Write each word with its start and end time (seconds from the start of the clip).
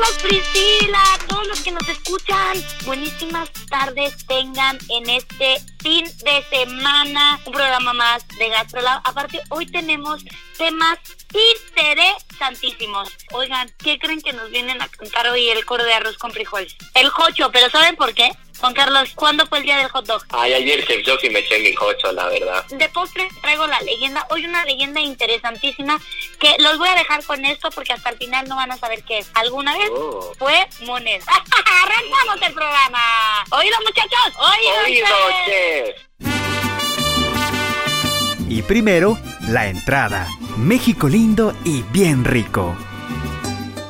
Carlos, 0.00 0.22
Priscila, 0.22 1.02
todos 1.28 1.46
los 1.46 1.60
que 1.60 1.72
nos 1.72 1.86
escuchan, 1.86 2.56
buenísimas 2.86 3.50
tardes 3.68 4.26
tengan 4.26 4.78
en 4.88 5.10
este 5.10 5.60
fin 5.82 6.06
de 6.24 6.42
semana 6.48 7.38
un 7.44 7.52
programa 7.52 7.92
más 7.92 8.26
de 8.38 8.48
GastroLab. 8.48 9.02
Aparte, 9.04 9.42
hoy 9.50 9.66
tenemos 9.66 10.24
temas 10.56 10.98
interesantísimos. 11.66 13.10
Oigan, 13.32 13.70
¿qué 13.78 13.98
creen 13.98 14.22
que 14.22 14.32
nos 14.32 14.50
vienen 14.50 14.80
a 14.80 14.88
cantar 14.88 15.28
hoy 15.28 15.50
el 15.50 15.64
coro 15.66 15.84
de 15.84 15.92
arroz 15.92 16.16
con 16.16 16.32
frijoles? 16.32 16.76
El 16.94 17.10
jocho, 17.10 17.50
pero 17.52 17.68
¿saben 17.68 17.96
por 17.96 18.14
qué? 18.14 18.30
Juan 18.60 18.74
Carlos, 18.74 19.10
¿cuándo 19.14 19.46
fue 19.46 19.58
el 19.58 19.64
día 19.64 19.78
del 19.78 19.88
hot 19.88 20.04
dog? 20.06 20.22
Ay, 20.30 20.52
ayer 20.52 20.86
Chef 20.86 21.00
Jockey 21.06 21.30
me 21.30 21.38
eché 21.38 21.58
mi 21.60 21.72
cocho, 21.74 22.12
la 22.12 22.28
verdad. 22.28 22.62
De 22.68 22.88
postre 22.90 23.26
traigo 23.40 23.66
la 23.66 23.80
leyenda, 23.80 24.26
hoy 24.30 24.44
una 24.44 24.64
leyenda 24.66 25.00
interesantísima 25.00 25.98
que 26.38 26.56
los 26.58 26.76
voy 26.76 26.88
a 26.88 26.94
dejar 26.94 27.24
con 27.24 27.42
esto 27.46 27.70
porque 27.70 27.94
hasta 27.94 28.10
el 28.10 28.18
final 28.18 28.46
no 28.48 28.56
van 28.56 28.70
a 28.70 28.76
saber 28.76 29.02
qué 29.04 29.18
es. 29.18 29.30
¿Alguna 29.34 29.76
vez 29.78 29.88
Oh. 29.92 30.32
fue 30.38 30.68
moneda? 30.84 31.24
¡Arrancamos 31.84 32.46
el 32.46 32.52
programa! 32.52 33.44
¡Oído 33.50 33.76
muchachos! 33.86 34.36
¡Oído! 34.36 34.84
Oído, 34.84 35.06
chef. 35.46 35.96
Y 38.50 38.62
primero, 38.62 39.18
la 39.48 39.68
entrada. 39.68 40.26
México 40.58 41.08
lindo 41.08 41.54
y 41.64 41.82
bien 41.84 42.24
rico. 42.24 42.76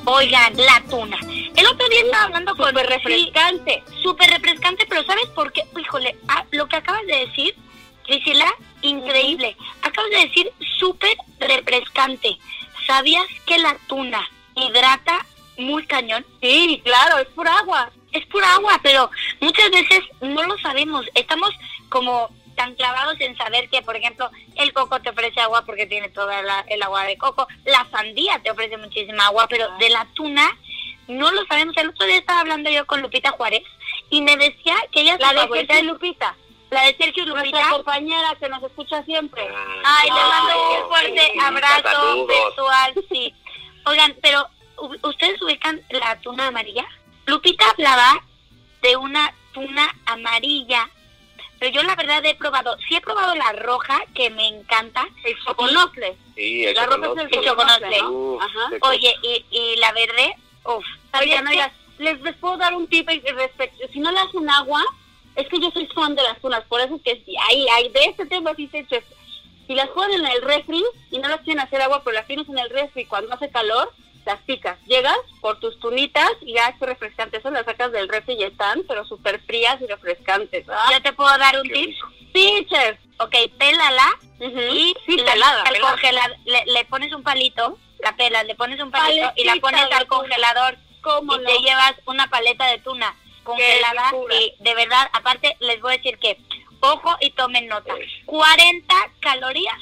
Oigan, 0.05 0.57
la 0.57 0.83
tuna. 0.89 1.19
El 1.57 1.67
otro 1.67 1.89
día 1.89 2.01
estaba 2.03 2.25
hablando 2.25 2.57
con... 2.57 2.69
Súper 2.69 2.87
refrescante. 2.87 3.83
Súper 4.03 4.31
refrescante, 4.31 4.87
pero 4.89 5.05
¿sabes 5.05 5.27
por 5.35 5.53
qué? 5.53 5.65
Híjole, 5.79 6.17
ah, 6.29 6.45
lo 6.53 6.67
que 6.69 6.77
acabas 6.77 7.07
de 7.07 7.27
decir, 7.27 7.55
Priscila, 8.07 8.53
increíble. 8.83 9.57
Acabas 9.83 10.11
de 10.11 10.27
decir 10.27 10.53
súper 10.79 11.17
refrescante. 11.39 12.39
¿Sabías 12.87 13.27
que 13.47 13.59
la 13.59 13.77
tuna 13.89 14.27
hidrata 14.55 15.27
muy 15.59 15.87
cañón? 15.87 16.25
Sí, 16.41 16.81
claro, 16.85 17.19
es 17.19 17.29
pura 17.29 17.57
agua. 17.59 17.91
Es 18.13 18.27
pura 18.27 18.55
agua, 18.55 18.81
pero 18.83 19.11
muchas 19.41 19.71
veces 19.71 20.01
no 20.21 20.43
lo 20.45 20.59
sabemos. 20.59 21.07
Estamos 21.15 21.51
como 21.89 22.29
tan 22.57 22.75
clavados 22.75 23.21
en 23.21 23.37
saber 23.37 23.69
que, 23.71 23.83
por 23.83 23.97
ejemplo, 23.97 24.29
el 24.57 24.73
coco 24.73 25.01
te 25.01 25.11
ofrece 25.11 25.41
agua 25.41 25.65
porque 25.65 25.87
tiene 25.87 26.09
toda 26.09 26.43
la- 26.43 26.65
el 26.69 26.83
agua 26.83 27.05
de 27.05 27.17
coco, 27.17 27.47
la 27.65 27.87
sandía 27.91 28.41
te 28.43 28.51
ofrece 28.51 28.77
muchísima 28.77 29.27
agua, 29.27 29.47
pero 29.49 29.69
de 29.79 29.89
la 29.91 30.07
tuna 30.15 30.51
no 31.11 31.31
lo 31.33 31.45
sabemos. 31.47 31.77
El 31.77 31.91
otro 31.91 32.07
día 32.07 32.17
estaba 32.19 32.41
hablando 32.41 32.71
yo 32.71 32.87
con 32.87 33.03
Lupita 33.03 33.31
Juárez 33.33 33.63
y 34.11 34.23
me 34.23 34.37
decía 34.37 34.75
que 34.93 35.03
ella 35.03 35.17
La 35.19 35.33
de 35.33 35.49
Sergio 35.67 35.83
Lupita. 35.93 36.37
La 36.71 36.83
de 36.85 36.97
Sergio 36.97 37.27
Lupita. 37.27 37.51
Nuestra 37.51 37.71
compañera 37.73 38.37
que 38.39 38.49
nos 38.49 38.63
escucha 38.63 39.03
siempre. 39.05 39.43
Ay, 39.85 40.09
le 40.09 40.15
mando 40.15 40.53
Ay, 40.53 40.83
un 40.83 40.89
fuerte 40.89 41.31
sí, 41.33 41.39
abrazo 41.41 42.27
virtual, 42.27 42.95
sí. 43.11 43.35
Oigan, 43.87 44.17
pero 44.23 44.47
¿u- 44.79 45.09
¿ustedes 45.09 45.41
ubican 45.43 45.81
la 45.91 46.19
tuna 46.21 46.47
amarilla? 46.49 46.87
Lupita 47.27 47.69
hablaba 47.71 48.23
de 48.83 48.97
una 48.97 49.33
tuna 49.53 49.93
amarilla, 50.07 50.89
pero 51.59 51.73
yo 51.73 51.83
la 51.83 51.95
verdad 51.97 52.25
he 52.25 52.35
probado, 52.37 52.77
sí 52.89 52.95
he 52.97 53.01
probado 53.01 53.35
la 53.35 53.53
roja, 53.53 54.01
que 54.15 54.31
me 54.31 54.47
encanta. 54.49 55.07
El 55.25 55.37
choconocle. 55.45 56.17
Sí, 56.35 56.65
el 56.65 56.75
La 56.75 56.87
ropa 56.87 57.09
es 57.23 57.33
el 57.33 57.45
¿no? 58.03 58.11
Uf, 58.11 58.43
Ajá. 58.43 58.71
Oye, 58.83 59.15
y, 59.23 59.45
y 59.51 59.77
la 59.77 59.93
verde, 59.93 60.37
uff. 60.65 60.85
Oigan, 61.21 61.47
oigan, 61.47 61.73
les, 61.99 62.21
les 62.21 62.37
puedo 62.37 62.57
dar 62.57 62.75
un 62.75 62.87
tip 62.89 63.09
respecto. 63.09 63.87
Si 63.93 64.01
no 64.01 64.11
le 64.11 64.19
hacen 64.21 64.49
agua, 64.49 64.83
es 65.37 65.47
que 65.49 65.61
yo 65.61 65.71
soy 65.71 65.87
fan 65.89 66.15
de 66.15 66.23
las 66.23 66.41
tunas, 66.41 66.63
por 66.65 66.81
eso 66.81 66.97
es 66.97 67.03
que 67.03 67.23
sí, 67.25 67.35
ahí, 67.49 67.67
ahí, 67.69 67.89
de 67.91 68.05
este 68.05 68.27
tema 68.27 68.53
sí 68.57 68.69
chef. 68.89 69.05
Si 69.67 69.75
las 69.75 69.89
ponen 69.91 70.21
en 70.25 70.33
el 70.33 70.43
refri 70.43 70.83
y 71.13 71.19
no 71.19 71.29
las 71.29 71.41
quieren 71.43 71.61
hacer 71.61 71.81
agua, 71.83 72.03
pero 72.03 72.15
las 72.15 72.27
tienes 72.27 72.49
en 72.49 72.59
el 72.59 72.69
refri 72.71 73.05
cuando 73.05 73.33
hace 73.33 73.51
calor, 73.51 73.93
las 74.27 74.41
picas. 74.43 74.77
Llegas 74.87 75.17
por 75.41 75.61
tus 75.61 75.79
tunitas 75.79 76.29
y 76.41 76.55
ya 76.55 76.69
es 76.69 76.81
refrescante. 76.81 77.37
Eso 77.39 77.51
las 77.51 77.65
sacas 77.65 77.93
del 77.93 78.09
refri 78.09 78.35
y 78.35 78.43
están, 78.43 78.83
pero 78.89 79.05
súper 79.07 79.41
frías 79.43 79.81
y 79.81 79.87
refrescantes. 79.87 80.69
¿ah? 80.69 80.91
¿Yo 80.93 81.01
te 81.03 81.13
puedo 81.13 81.37
dar 81.39 81.57
un 81.61 81.69
Qué 81.69 81.73
tip? 81.75 81.97
Sí, 82.35 82.67
chef. 82.69 82.99
Ok, 83.21 83.35
pélala 83.59 84.09
y 84.41 84.95
sí, 85.07 85.17
la- 85.19 85.33
pelada, 85.33 85.65
pelada. 85.65 86.37
le, 86.47 86.65
le 86.67 86.85
pones 86.87 87.13
un 87.13 87.23
palito, 87.23 87.79
la 88.03 88.17
pelas, 88.17 88.45
le 88.47 88.55
pones 88.55 88.81
un 88.81 88.91
palito 88.91 89.33
y 89.37 89.45
la 89.45 89.57
pones 89.57 89.83
al 89.93 90.07
congelador 90.07 90.77
¿Cómo 91.01 91.35
y 91.35 91.39
no? 91.39 91.45
te 91.45 91.59
llevas 91.59 91.95
una 92.07 92.29
paleta 92.29 92.67
de 92.67 92.79
tuna 92.79 93.15
congelada 93.43 94.13
y 94.39 94.55
de 94.59 94.75
verdad, 94.75 95.09
aparte 95.13 95.57
les 95.61 95.81
voy 95.81 95.95
a 95.95 95.97
decir 95.97 96.19
que, 96.19 96.39
ojo 96.81 97.17
y 97.21 97.31
tomen 97.31 97.69
nota, 97.69 97.95
40 98.27 98.95
calorías 99.21 99.79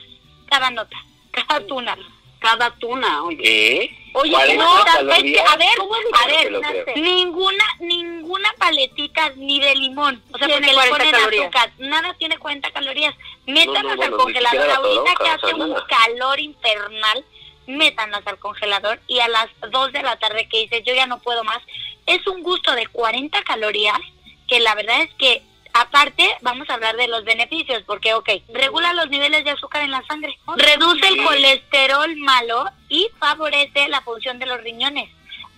cada 0.48 0.70
nota, 0.70 0.96
cada 1.30 1.66
tuna. 1.66 1.96
Cada 2.40 2.70
tuna, 2.76 3.24
oye. 3.24 3.36
¿Qué? 3.42 4.10
Oye, 4.14 4.30
40 4.30 4.64
no, 4.64 4.84
calorías? 4.84 5.50
a 5.50 5.56
ver, 5.56 5.76
¿Cómo 5.76 5.96
es 5.96 6.02
a 6.12 6.26
ver, 6.28 6.96
ninguna, 6.96 7.64
ninguna 7.80 8.52
paletita 8.58 9.30
ni 9.34 9.58
de 9.58 9.74
limón, 9.74 10.22
o 10.32 10.38
sea, 10.38 10.46
porque 10.46 10.66
le 10.66 10.72
40 10.72 10.96
ponen 10.96 11.10
calorías. 11.10 11.42
azúcar, 11.46 11.72
nada 11.78 12.14
tiene 12.16 12.38
40 12.38 12.70
calorías, 12.70 13.14
métanlas 13.44 13.82
no, 13.82 13.90
al 13.90 13.96
bueno, 13.96 14.16
congelador, 14.18 14.70
ahorita 14.70 15.14
que 15.20 15.28
hace 15.30 15.54
un 15.54 15.74
calor 15.88 16.38
infernal, 16.38 17.24
métanlas 17.68 18.26
al 18.26 18.38
congelador 18.38 19.00
y 19.06 19.20
a 19.20 19.28
las 19.28 19.48
2 19.70 19.92
de 19.92 20.02
la 20.02 20.16
tarde 20.16 20.48
que 20.48 20.62
dices, 20.62 20.82
yo 20.84 20.94
ya 20.94 21.06
no 21.06 21.20
puedo 21.20 21.44
más, 21.44 21.62
es 22.06 22.26
un 22.26 22.42
gusto 22.42 22.74
de 22.74 22.86
40 22.86 23.42
calorías, 23.44 24.00
que 24.48 24.60
la 24.60 24.74
verdad 24.74 25.02
es 25.02 25.14
que 25.14 25.42
Aparte, 25.74 26.28
vamos 26.40 26.68
a 26.68 26.74
hablar 26.74 26.96
de 26.96 27.06
los 27.06 27.24
beneficios, 27.24 27.84
porque, 27.86 28.12
ok, 28.14 28.28
regula 28.48 28.92
los 28.94 29.08
niveles 29.10 29.44
de 29.44 29.50
azúcar 29.50 29.82
en 29.82 29.92
la 29.92 30.02
sangre, 30.08 30.36
reduce 30.56 31.06
el 31.06 31.22
colesterol 31.22 32.16
malo 32.16 32.64
y 32.88 33.08
favorece 33.20 33.86
la 33.88 34.00
función 34.00 34.40
de 34.40 34.46
los 34.46 34.60
riñones. 34.62 35.08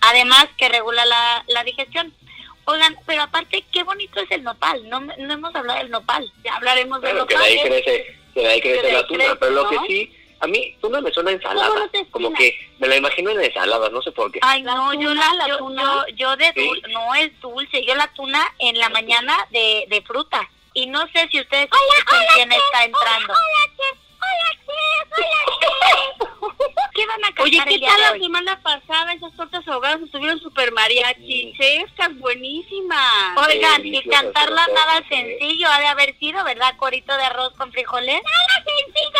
Además, 0.01 0.47
que 0.57 0.69
regula 0.69 1.05
la, 1.05 1.43
la 1.47 1.63
digestión. 1.63 2.13
Oigan, 2.65 2.95
pero 3.07 3.23
aparte, 3.23 3.65
qué 3.71 3.83
bonito 3.83 4.19
es 4.19 4.29
el 4.29 4.43
nopal. 4.43 4.87
No, 4.89 4.99
no 4.99 5.33
hemos 5.33 5.55
hablado 5.55 5.79
del 5.79 5.89
nopal. 5.89 6.31
Ya 6.43 6.55
hablaremos 6.55 6.99
que 6.99 7.07
de 7.07 7.11
ahí 7.13 7.17
nopal. 7.17 7.37
crece, 7.37 7.83
que 8.33 8.41
de 8.41 8.47
ahí 8.47 8.61
crece 8.61 8.81
Que 8.81 8.93
la 8.93 9.07
tuna, 9.07 9.35
pero 9.39 9.51
lo 9.51 9.69
que 9.69 9.79
sí, 9.87 10.15
a 10.41 10.47
mí 10.47 10.75
tuna 10.81 10.99
me 11.01 11.11
suena 11.11 11.31
a 11.31 11.33
¿Cómo 11.39 11.43
ensalada, 11.53 11.75
no 11.79 11.89
te 11.89 12.05
como 12.09 12.33
que 12.33 12.57
me 12.79 12.87
la 12.87 12.97
imagino 12.97 13.29
en 13.31 13.41
ensaladas, 13.41 13.91
no 13.91 14.01
sé 14.01 14.11
por 14.11 14.31
qué. 14.31 14.39
Ay, 14.41 14.63
no, 14.63 14.93
yo 14.93 15.09
tuna, 15.09 15.29
la, 15.29 15.35
la 15.35 15.47
yo, 15.47 15.57
tuna. 15.57 15.81
yo, 15.83 16.05
yo 16.15 16.35
de 16.35 16.51
Sí. 16.55 16.67
dulce, 16.67 16.87
no 16.89 17.15
es 17.15 17.39
dulce, 17.39 17.85
yo 17.85 17.95
la 17.95 18.07
tuna 18.13 18.43
en 18.59 18.77
la 18.79 18.89
mañana 18.89 19.37
de, 19.51 19.85
de 19.87 20.01
fruta. 20.01 20.49
Y 20.73 20.87
no 20.87 21.01
sé 21.11 21.27
si 21.29 21.39
ustedes 21.41 21.65
escuchan 21.65 22.25
quién 22.33 22.51
está 22.51 22.85
entrando. 22.85 23.27
¿Qué 23.27 23.33
van 23.33 23.35
a 23.35 23.77
cantar 23.77 24.00
Oye, 27.39 27.57
el 27.57 27.63
¿qué 27.63 27.77
día 27.77 27.87
tal 27.89 27.97
de 27.97 28.03
la 28.19 28.23
semana 28.23 28.61
pasada? 28.61 29.13
Esas 29.13 29.33
tortas 29.35 29.67
ahogadas 29.67 30.01
estuvieron 30.01 30.39
super 30.39 30.71
mariachi. 30.71 31.53
Chefcas, 31.57 32.15
buenísimas. 32.19 33.37
Oigan, 33.37 33.83
y 33.85 34.01
cantarla 34.03 34.67
nada 34.73 35.03
sencillo 35.09 35.67
ha 35.69 35.79
de 35.79 35.87
haber 35.87 36.17
sido, 36.19 36.43
¿verdad? 36.43 36.75
Corito 36.77 37.15
de 37.15 37.23
arroz 37.23 37.53
con 37.57 37.71
frijoles. 37.71 38.21
Nada 38.23 38.63
sencillo, 38.65 39.19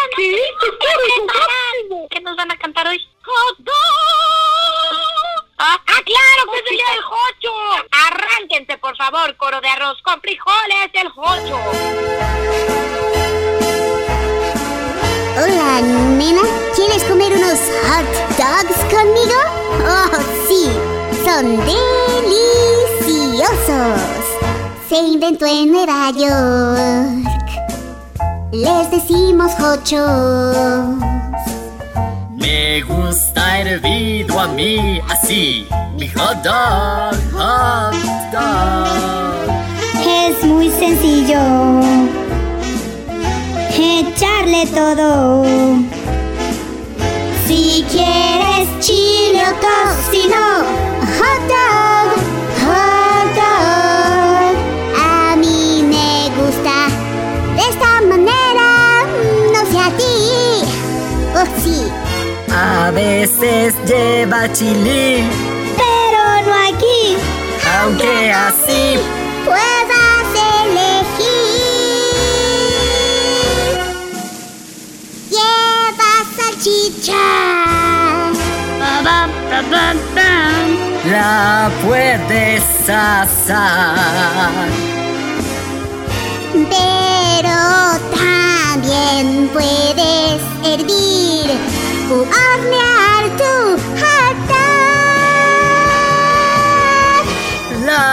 no. 1.89 2.07
¿Qué 2.09 2.19
nos 2.21 2.35
van 2.35 2.51
a 2.51 2.57
cantar 2.57 2.87
hoy? 2.87 3.01
Ah, 5.57 5.79
ah, 5.87 6.01
claro, 6.03 6.51
que 6.51 6.59
es 6.59 6.65
el 6.71 6.77
día 6.77 6.91
del 6.91 7.01
jocho. 7.01 7.53
Arránquense, 7.91 8.77
por 8.77 8.95
favor, 8.97 9.35
coro 9.37 9.61
de 9.61 9.69
arroz 9.69 9.99
con 10.03 10.21
frijoles, 10.21 10.89
el 10.93 11.09
jocho. 11.09 11.57
Hola, 15.37 15.81
nena. 16.17 16.41
¿Quieres 16.75 17.03
comer 17.05 17.31
unos 17.33 17.59
hot 17.87 18.05
dogs 18.37 18.79
conmigo? 18.91 19.39
Oh, 19.87 20.11
sí. 20.47 20.63
Son 21.23 21.45
deliciosos. 21.65 23.39
se 24.89 24.97
inventó 24.97 25.45
en 25.45 25.71
Nueva 25.71 26.11
York. 26.11 27.49
Les 28.51 28.91
decimos 28.91 29.51
hochos. 29.61 30.97
Me 32.35 32.81
gusta 32.81 33.59
hervido 33.59 34.37
a 34.37 34.47
mí 34.47 34.99
así, 35.09 35.65
mi 35.97 36.09
hot 36.09 36.43
dog, 36.43 37.15
hot 37.31 37.95
dog. 38.33 39.51
Es 40.05 40.43
muy 40.43 40.69
sencillo. 40.71 42.20
Echarle 43.83 44.67
todo. 44.67 45.23
Si 47.47 47.83
quieres 47.89 48.67
chile 48.79 49.41
o 49.41 49.53
tocino, 49.65 50.43
hot 51.17 51.41
dog, 51.49 52.07
hot 52.61 53.27
dog. 53.33 54.53
A 54.95 55.35
mí 55.35 55.83
me 55.83 56.29
gusta 56.39 56.75
de 57.55 57.61
esta 57.71 58.01
manera, 58.07 59.03
no 59.51 59.61
sé 59.71 59.79
a 59.79 59.89
ti. 59.97 60.15
Oh, 61.33 61.47
sí, 61.63 61.77
A 62.53 62.91
veces 62.91 63.73
lleva 63.87 64.51
chile, 64.53 65.23
la 81.21 81.69
puedes 81.85 82.63
asar. 82.89 84.67
Pero 86.75 87.59
también 88.23 89.25
puedes 89.55 90.39
hervir 90.69 91.47
o 92.13 92.15
hornear 92.37 93.23
tu 93.41 93.53
dog. 94.01 94.49
La 97.85 98.05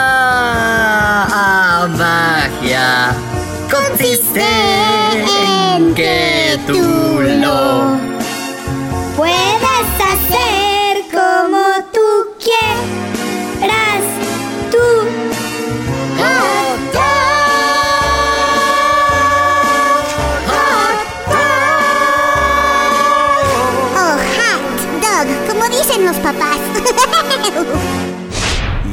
magia 2.02 2.90
consiste 3.74 4.48
en 5.76 5.94
que 5.94 6.58
tú 6.66 6.82
lo 7.42 8.07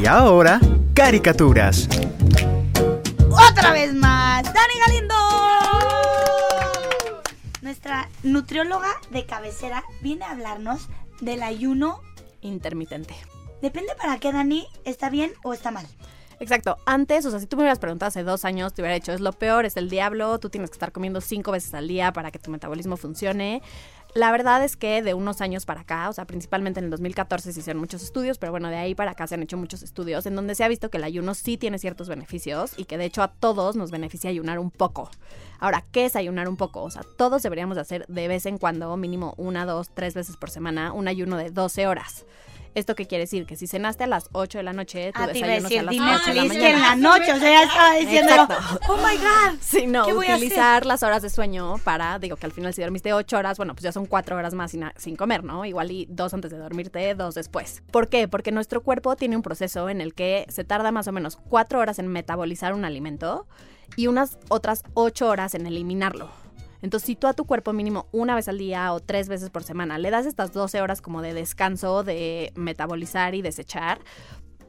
Y 0.06 0.08
ahora, 0.08 0.60
caricaturas. 0.94 1.88
Otra 3.28 3.72
vez 3.72 3.92
más, 3.92 4.44
Dani 4.44 4.74
Galindo. 4.86 5.14
Nuestra 7.60 8.08
nutrióloga 8.22 9.00
de 9.10 9.26
cabecera 9.26 9.82
viene 10.02 10.24
a 10.24 10.30
hablarnos 10.30 10.86
del 11.20 11.42
ayuno 11.42 12.02
intermitente. 12.40 13.16
Depende 13.60 13.96
para 13.96 14.18
qué, 14.18 14.32
Dani, 14.32 14.68
¿está 14.84 15.10
bien 15.10 15.32
o 15.42 15.52
está 15.52 15.72
mal? 15.72 15.88
Exacto. 16.38 16.76
Antes, 16.86 17.24
o 17.26 17.30
sea, 17.32 17.40
si 17.40 17.46
tú 17.46 17.56
me 17.56 17.62
hubieras 17.62 17.78
preguntado 17.78 18.08
hace 18.08 18.22
dos 18.22 18.44
años, 18.44 18.74
te 18.74 18.82
hubiera 18.82 18.94
dicho, 18.94 19.12
es 19.12 19.20
lo 19.20 19.32
peor, 19.32 19.64
es 19.64 19.76
el 19.76 19.88
diablo, 19.88 20.38
tú 20.38 20.50
tienes 20.50 20.70
que 20.70 20.74
estar 20.74 20.92
comiendo 20.92 21.20
cinco 21.20 21.50
veces 21.50 21.74
al 21.74 21.88
día 21.88 22.12
para 22.12 22.30
que 22.30 22.38
tu 22.38 22.52
metabolismo 22.52 22.96
funcione. 22.96 23.60
La 24.16 24.32
verdad 24.32 24.64
es 24.64 24.76
que 24.76 25.02
de 25.02 25.12
unos 25.12 25.42
años 25.42 25.66
para 25.66 25.82
acá, 25.82 26.08
o 26.08 26.12
sea, 26.14 26.24
principalmente 26.24 26.80
en 26.80 26.84
el 26.84 26.90
2014 26.90 27.52
se 27.52 27.60
hicieron 27.60 27.78
muchos 27.78 28.02
estudios, 28.02 28.38
pero 28.38 28.50
bueno, 28.50 28.70
de 28.70 28.76
ahí 28.76 28.94
para 28.94 29.10
acá 29.10 29.26
se 29.26 29.34
han 29.34 29.42
hecho 29.42 29.58
muchos 29.58 29.82
estudios 29.82 30.24
en 30.24 30.34
donde 30.34 30.54
se 30.54 30.64
ha 30.64 30.68
visto 30.68 30.88
que 30.88 30.96
el 30.96 31.04
ayuno 31.04 31.34
sí 31.34 31.58
tiene 31.58 31.78
ciertos 31.78 32.08
beneficios 32.08 32.72
y 32.78 32.86
que 32.86 32.96
de 32.96 33.04
hecho 33.04 33.22
a 33.22 33.28
todos 33.28 33.76
nos 33.76 33.90
beneficia 33.90 34.30
ayunar 34.30 34.58
un 34.58 34.70
poco. 34.70 35.10
Ahora, 35.58 35.84
¿qué 35.92 36.06
es 36.06 36.16
ayunar 36.16 36.48
un 36.48 36.56
poco? 36.56 36.82
O 36.82 36.90
sea, 36.90 37.02
todos 37.18 37.42
deberíamos 37.42 37.74
de 37.74 37.82
hacer 37.82 38.06
de 38.06 38.26
vez 38.26 38.46
en 38.46 38.56
cuando, 38.56 38.96
mínimo 38.96 39.34
una, 39.36 39.66
dos, 39.66 39.90
tres 39.92 40.14
veces 40.14 40.38
por 40.38 40.48
semana, 40.48 40.94
un 40.94 41.08
ayuno 41.08 41.36
de 41.36 41.50
12 41.50 41.86
horas. 41.86 42.24
¿Esto 42.76 42.94
qué 42.94 43.06
quiere 43.06 43.24
decir? 43.24 43.46
Que 43.46 43.56
si 43.56 43.66
cenaste 43.66 44.04
a 44.04 44.06
las 44.06 44.28
8 44.32 44.58
de 44.58 44.64
la 44.64 44.72
noche, 44.72 45.10
tu 45.12 45.20
Ah, 45.20 45.24
a 45.24 45.26
desayuno 45.28 45.68
sea 45.68 45.80
a 45.80 45.82
las 45.84 45.90
dime 45.92 46.14
8 46.14 46.24
de 46.26 46.34
la 46.34 46.42
que 46.42 46.46
en 46.46 46.48
mañana. 46.48 46.78
la 46.90 46.96
noche, 46.96 47.32
o 47.32 47.38
sea, 47.38 47.50
ya 47.50 47.62
estaba 47.64 47.94
diciendo, 47.94 48.32
Exacto. 48.32 48.54
oh 48.88 48.96
my 48.98 49.16
god. 49.16 49.58
Sí, 49.60 49.86
no, 49.86 50.04
¿Qué 50.04 50.12
voy 50.12 50.26
a 50.26 50.34
hacer? 50.34 50.44
utilizar 50.46 50.86
las 50.86 51.02
horas 51.02 51.22
de 51.22 51.30
sueño 51.30 51.76
para, 51.84 52.18
digo 52.18 52.36
que 52.36 52.44
al 52.46 52.52
final 52.52 52.72
si 52.74 52.82
dormiste 52.82 53.12
ocho 53.12 53.38
horas, 53.38 53.56
bueno, 53.56 53.74
pues 53.74 53.82
ya 53.82 53.92
son 53.92 54.06
cuatro 54.06 54.36
horas 54.36 54.52
más 54.54 54.70
sin, 54.70 54.84
sin 54.96 55.16
comer, 55.16 55.42
¿no? 55.42 55.64
Igual 55.64 55.90
y 55.90 56.06
dos 56.10 56.34
antes 56.34 56.50
de 56.50 56.58
dormirte, 56.58 57.14
dos 57.14 57.34
después. 57.34 57.82
¿Por 57.90 58.08
qué? 58.08 58.28
Porque 58.28 58.52
nuestro 58.52 58.82
cuerpo 58.82 59.16
tiene 59.16 59.36
un 59.36 59.42
proceso 59.42 59.88
en 59.88 60.00
el 60.02 60.12
que 60.14 60.44
se 60.50 60.62
tarda 60.64 60.92
más 60.92 61.08
o 61.08 61.12
menos 61.12 61.36
cuatro 61.48 61.80
horas 61.80 61.98
en 61.98 62.08
metabolizar 62.08 62.74
un 62.74 62.84
alimento 62.84 63.46
y 63.96 64.06
unas 64.08 64.36
otras 64.48 64.82
ocho 64.94 65.28
horas 65.28 65.54
en 65.54 65.66
eliminarlo. 65.66 66.28
Entonces, 66.86 67.08
si 67.08 67.16
tú 67.16 67.26
a 67.26 67.32
tu 67.32 67.46
cuerpo 67.46 67.72
mínimo 67.72 68.06
una 68.12 68.36
vez 68.36 68.46
al 68.46 68.58
día 68.58 68.92
o 68.92 69.00
tres 69.00 69.28
veces 69.28 69.50
por 69.50 69.64
semana 69.64 69.98
le 69.98 70.08
das 70.12 70.24
estas 70.24 70.52
12 70.52 70.80
horas 70.80 71.02
como 71.02 71.20
de 71.20 71.34
descanso, 71.34 72.04
de 72.04 72.52
metabolizar 72.54 73.34
y 73.34 73.42
desechar, 73.42 73.98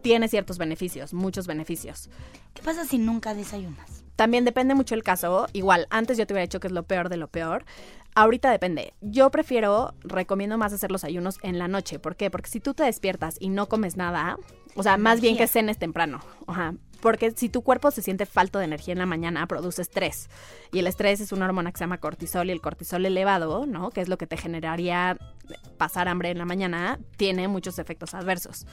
tiene 0.02 0.28
ciertos 0.28 0.58
beneficios, 0.58 1.14
muchos 1.14 1.46
beneficios. 1.46 2.10
¿Qué 2.56 2.64
pasa 2.64 2.86
si 2.86 2.98
nunca 2.98 3.36
desayunas? 3.36 4.04
También 4.16 4.46
depende 4.46 4.74
mucho 4.74 4.96
el 4.96 5.04
caso. 5.04 5.46
Igual, 5.54 5.86
antes 5.92 6.18
yo 6.18 6.26
te 6.26 6.34
hubiera 6.34 6.48
dicho 6.48 6.60
que 6.60 6.66
es 6.66 6.74
lo 6.74 6.88
peor 6.88 7.10
de 7.10 7.18
lo 7.18 7.28
peor. 7.28 7.66
Ahorita 8.18 8.50
depende. 8.50 8.96
Yo 9.00 9.30
prefiero, 9.30 9.94
recomiendo 10.02 10.58
más 10.58 10.74
hacer 10.74 10.90
los 10.90 11.04
ayunos 11.04 11.38
en 11.44 11.60
la 11.60 11.68
noche. 11.68 12.00
¿Por 12.00 12.16
qué? 12.16 12.32
Porque 12.32 12.50
si 12.50 12.60
tú 12.60 12.74
te 12.74 12.82
despiertas 12.82 13.38
y 13.40 13.50
no 13.50 13.70
comes 13.70 13.96
nada, 13.96 14.40
o 14.74 14.82
sea, 14.82 14.98
más 14.98 15.22
bien 15.22 15.38
que 15.38 15.46
cenes 15.46 15.78
temprano. 15.78 16.20
Ajá. 16.48 16.74
Porque 17.00 17.30
si 17.30 17.48
tu 17.48 17.62
cuerpo 17.62 17.92
se 17.92 18.02
siente 18.02 18.26
falto 18.26 18.58
de 18.58 18.66
energía 18.66 18.94
en 18.94 18.98
la 18.98 19.06
mañana, 19.06 19.46
produce 19.46 19.84
estrés. 19.84 20.32
Y 20.72 20.80
el 20.80 20.88
estrés 20.88 21.22
es 21.22 21.32
una 21.32 21.46
hormona 21.46 21.72
que 21.72 21.78
se 21.78 21.84
llama 21.84 22.00
cortisol 22.00 22.50
y 22.50 22.54
el 22.54 22.60
cortisol 22.60 23.06
elevado, 23.06 23.68
¿no? 23.68 23.92
Que 23.92 24.02
es 24.02 24.10
lo 24.10 24.18
que 24.18 24.26
te 24.26 24.36
generaría 24.36 25.20
pasar 25.78 26.08
hambre 26.08 26.32
en 26.32 26.40
la 26.40 26.46
mañana, 26.46 26.98
tiene 27.18 27.48
muchos 27.48 27.78
efectos 27.78 28.16
adversos. 28.16 28.66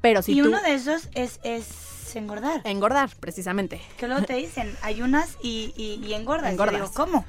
Pero 0.00 0.22
si 0.22 0.38
y 0.38 0.42
tú... 0.42 0.46
uno 0.48 0.62
de 0.62 0.74
esos 0.74 1.08
es, 1.14 1.40
es 1.42 2.14
engordar. 2.14 2.60
Engordar, 2.62 3.10
precisamente. 3.18 3.80
Que 3.98 4.06
luego 4.06 4.24
te 4.24 4.34
dicen, 4.34 4.72
ayunas 4.82 5.36
y, 5.42 5.74
y, 5.76 6.06
y 6.06 6.14
engordas. 6.14 6.50
Yo 6.50 6.52
Engordas. 6.52 6.74
digo, 6.74 6.92
¿cómo? 6.94 7.24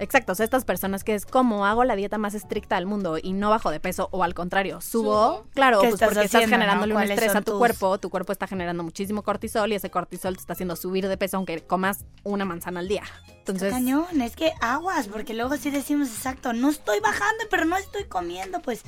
Exacto, 0.00 0.32
o 0.32 0.34
sea, 0.34 0.44
estas 0.44 0.64
personas 0.64 1.02
que 1.02 1.14
es 1.14 1.26
como 1.26 1.66
hago 1.66 1.82
la 1.84 1.96
dieta 1.96 2.18
más 2.18 2.34
estricta 2.34 2.76
del 2.76 2.86
mundo 2.86 3.18
y 3.20 3.32
no 3.32 3.50
bajo 3.50 3.70
de 3.70 3.80
peso 3.80 4.08
o 4.12 4.22
al 4.22 4.32
contrario, 4.34 4.80
subo, 4.80 5.44
claro, 5.54 5.80
¿Qué 5.80 5.88
pues 5.88 5.94
estás 5.94 6.08
porque 6.10 6.24
estás 6.26 6.40
generándole 6.44 6.92
no? 6.94 7.00
un 7.00 7.04
¿Cuáles 7.04 7.18
estrés 7.18 7.34
a 7.34 7.40
tu 7.42 7.50
tus- 7.52 7.58
cuerpo, 7.58 7.98
tu 7.98 8.08
cuerpo 8.10 8.30
está 8.32 8.46
generando 8.46 8.84
muchísimo 8.84 9.22
cortisol 9.22 9.72
y 9.72 9.74
ese 9.74 9.90
cortisol 9.90 10.34
te 10.36 10.40
está 10.40 10.52
haciendo 10.52 10.76
subir 10.76 11.08
de 11.08 11.16
peso 11.16 11.36
aunque 11.36 11.60
comas 11.66 12.04
una 12.22 12.44
manzana 12.44 12.80
al 12.80 12.86
día. 12.88 13.02
Entonces, 13.38 13.72
Cañón, 13.72 14.20
es 14.20 14.36
que 14.36 14.52
aguas, 14.60 15.08
porque 15.08 15.34
luego 15.34 15.56
sí 15.56 15.70
decimos 15.70 16.08
exacto, 16.08 16.52
no 16.52 16.68
estoy 16.70 17.00
bajando, 17.00 17.44
pero 17.50 17.64
no 17.64 17.76
estoy 17.76 18.04
comiendo, 18.04 18.60
pues 18.62 18.82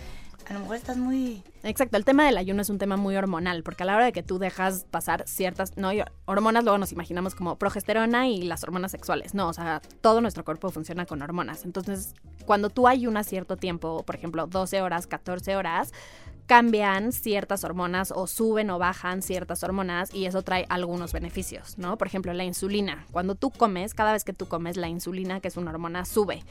a 0.51 0.55
lo 0.55 0.61
mejor 0.61 0.77
estás 0.77 0.97
muy... 0.97 1.45
Exacto, 1.63 1.97
el 1.97 2.05
tema 2.05 2.27
del 2.27 2.37
ayuno 2.37 2.61
es 2.63 2.71
un 2.71 2.79
tema 2.79 2.97
muy 2.97 3.15
hormonal, 3.15 3.63
porque 3.63 3.85
a 3.85 3.87
la 3.87 3.95
hora 3.95 4.07
de 4.07 4.13
que 4.13 4.25
tú 4.25 4.41
dejas 4.41 4.85
pasar 4.91 5.23
ciertas, 5.29 5.77
no, 5.77 5.91
hormonas 6.25 6.65
luego 6.65 6.77
nos 6.77 6.91
imaginamos 6.91 7.37
como 7.37 7.57
progesterona 7.57 8.27
y 8.27 8.43
las 8.43 8.65
hormonas 8.65 8.91
sexuales, 8.91 9.33
no, 9.33 9.49
o 9.49 9.53
sea, 9.53 9.81
todo 10.01 10.21
nuestro 10.21 10.45
cuerpo 10.45 10.71
funciona 10.71 11.07
con 11.07 11.23
hormonas. 11.23 11.65
Entonces, 11.65 12.15
cuando 12.47 12.69
tú 12.69 12.89
ayunas 12.89 13.29
cierto 13.29 13.57
tiempo, 13.57 14.03
por 14.05 14.17
ejemplo, 14.17 14.49
12 14.49 14.83
horas, 14.83 15.07
14 15.07 15.55
horas, 15.55 15.93
cambian 16.51 17.13
ciertas 17.13 17.63
hormonas 17.63 18.13
o 18.13 18.27
suben 18.27 18.71
o 18.71 18.79
bajan 18.81 19.23
ciertas 19.23 19.63
hormonas 19.63 20.13
y 20.13 20.27
eso 20.27 20.43
trae 20.43 20.67
algunos 20.69 21.13
beneficios, 21.13 21.79
¿no? 21.79 21.97
Por 21.97 22.09
ejemplo, 22.09 22.33
la 22.33 22.43
insulina. 22.43 23.07
Cuando 23.13 23.37
tú 23.37 23.53
comes, 23.53 23.95
cada 23.95 24.13
vez 24.13 24.25
que 24.25 24.33
tú 24.33 24.49
comes, 24.49 24.77
la 24.77 24.89
insulina, 24.89 25.39
que 25.39 25.47
es 25.47 25.57
una 25.57 25.71
hormona, 25.71 26.05
sube. 26.05 26.43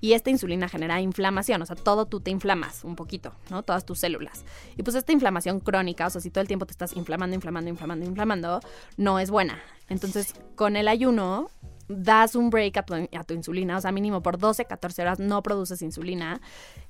Y 0.00 0.12
esta 0.12 0.30
insulina 0.30 0.68
genera 0.68 1.00
inflamación, 1.00 1.60
o 1.60 1.66
sea, 1.66 1.74
todo 1.74 2.06
tú 2.06 2.20
te 2.20 2.30
inflamas 2.30 2.84
un 2.84 2.94
poquito, 2.94 3.32
¿no? 3.50 3.64
Todas 3.64 3.84
tus 3.84 3.98
células. 3.98 4.44
Y 4.76 4.84
pues 4.84 4.94
esta 4.94 5.10
inflamación 5.10 5.58
crónica, 5.58 6.06
o 6.06 6.10
sea, 6.10 6.20
si 6.20 6.30
todo 6.30 6.42
el 6.42 6.46
tiempo 6.46 6.64
te 6.64 6.70
estás 6.70 6.92
inflamando, 6.94 7.34
inflamando, 7.34 7.68
inflamando, 7.68 8.06
inflamando, 8.06 8.60
no 8.96 9.18
es 9.18 9.28
buena. 9.28 9.58
Entonces, 9.88 10.34
con 10.54 10.76
el 10.76 10.86
ayuno, 10.86 11.50
das 11.88 12.36
un 12.36 12.50
break 12.50 12.76
a 12.76 12.82
tu, 12.84 12.94
a 12.94 13.24
tu 13.24 13.34
insulina, 13.34 13.76
o 13.76 13.80
sea, 13.80 13.90
mínimo 13.90 14.22
por 14.22 14.38
12, 14.38 14.66
14 14.66 15.02
horas 15.02 15.18
no 15.18 15.42
produces 15.42 15.82
insulina 15.82 16.40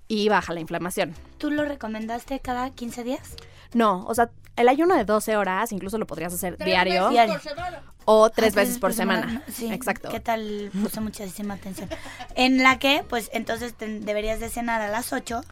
y 0.08 0.28
baja 0.28 0.52
la 0.54 0.60
inflamación. 0.60 1.14
¿Tú 1.38 1.50
lo 1.50 1.64
recomendaste 1.64 2.40
cada 2.40 2.70
15 2.70 3.04
días? 3.04 3.36
No, 3.74 4.04
o 4.06 4.14
sea, 4.14 4.30
el 4.56 4.68
ayuno 4.68 4.94
de 4.96 5.04
12 5.04 5.36
horas 5.36 5.70
incluso 5.72 5.98
lo 5.98 6.06
podrías 6.06 6.32
hacer 6.34 6.56
Tres 6.56 6.66
diario. 6.66 7.08
veces 7.10 7.28
por 7.30 7.40
semana. 7.42 7.82
O 8.06 8.30
tres 8.30 8.54
Ah, 8.54 8.60
veces 8.60 8.78
por 8.78 8.94
semana. 8.94 9.42
Sí, 9.52 9.70
Exacto. 9.70 10.08
¿Qué 10.08 10.18
tal? 10.20 10.70
Puse 10.82 11.00
muchísima 11.00 11.54
atención. 11.54 11.90
En 12.34 12.62
la 12.62 12.78
que, 12.78 13.04
pues, 13.08 13.28
entonces 13.34 13.74
te- 13.74 14.00
deberías 14.00 14.40
de 14.40 14.48
cenar 14.48 14.80
a 14.80 14.88
las 14.88 15.12
8 15.12 15.42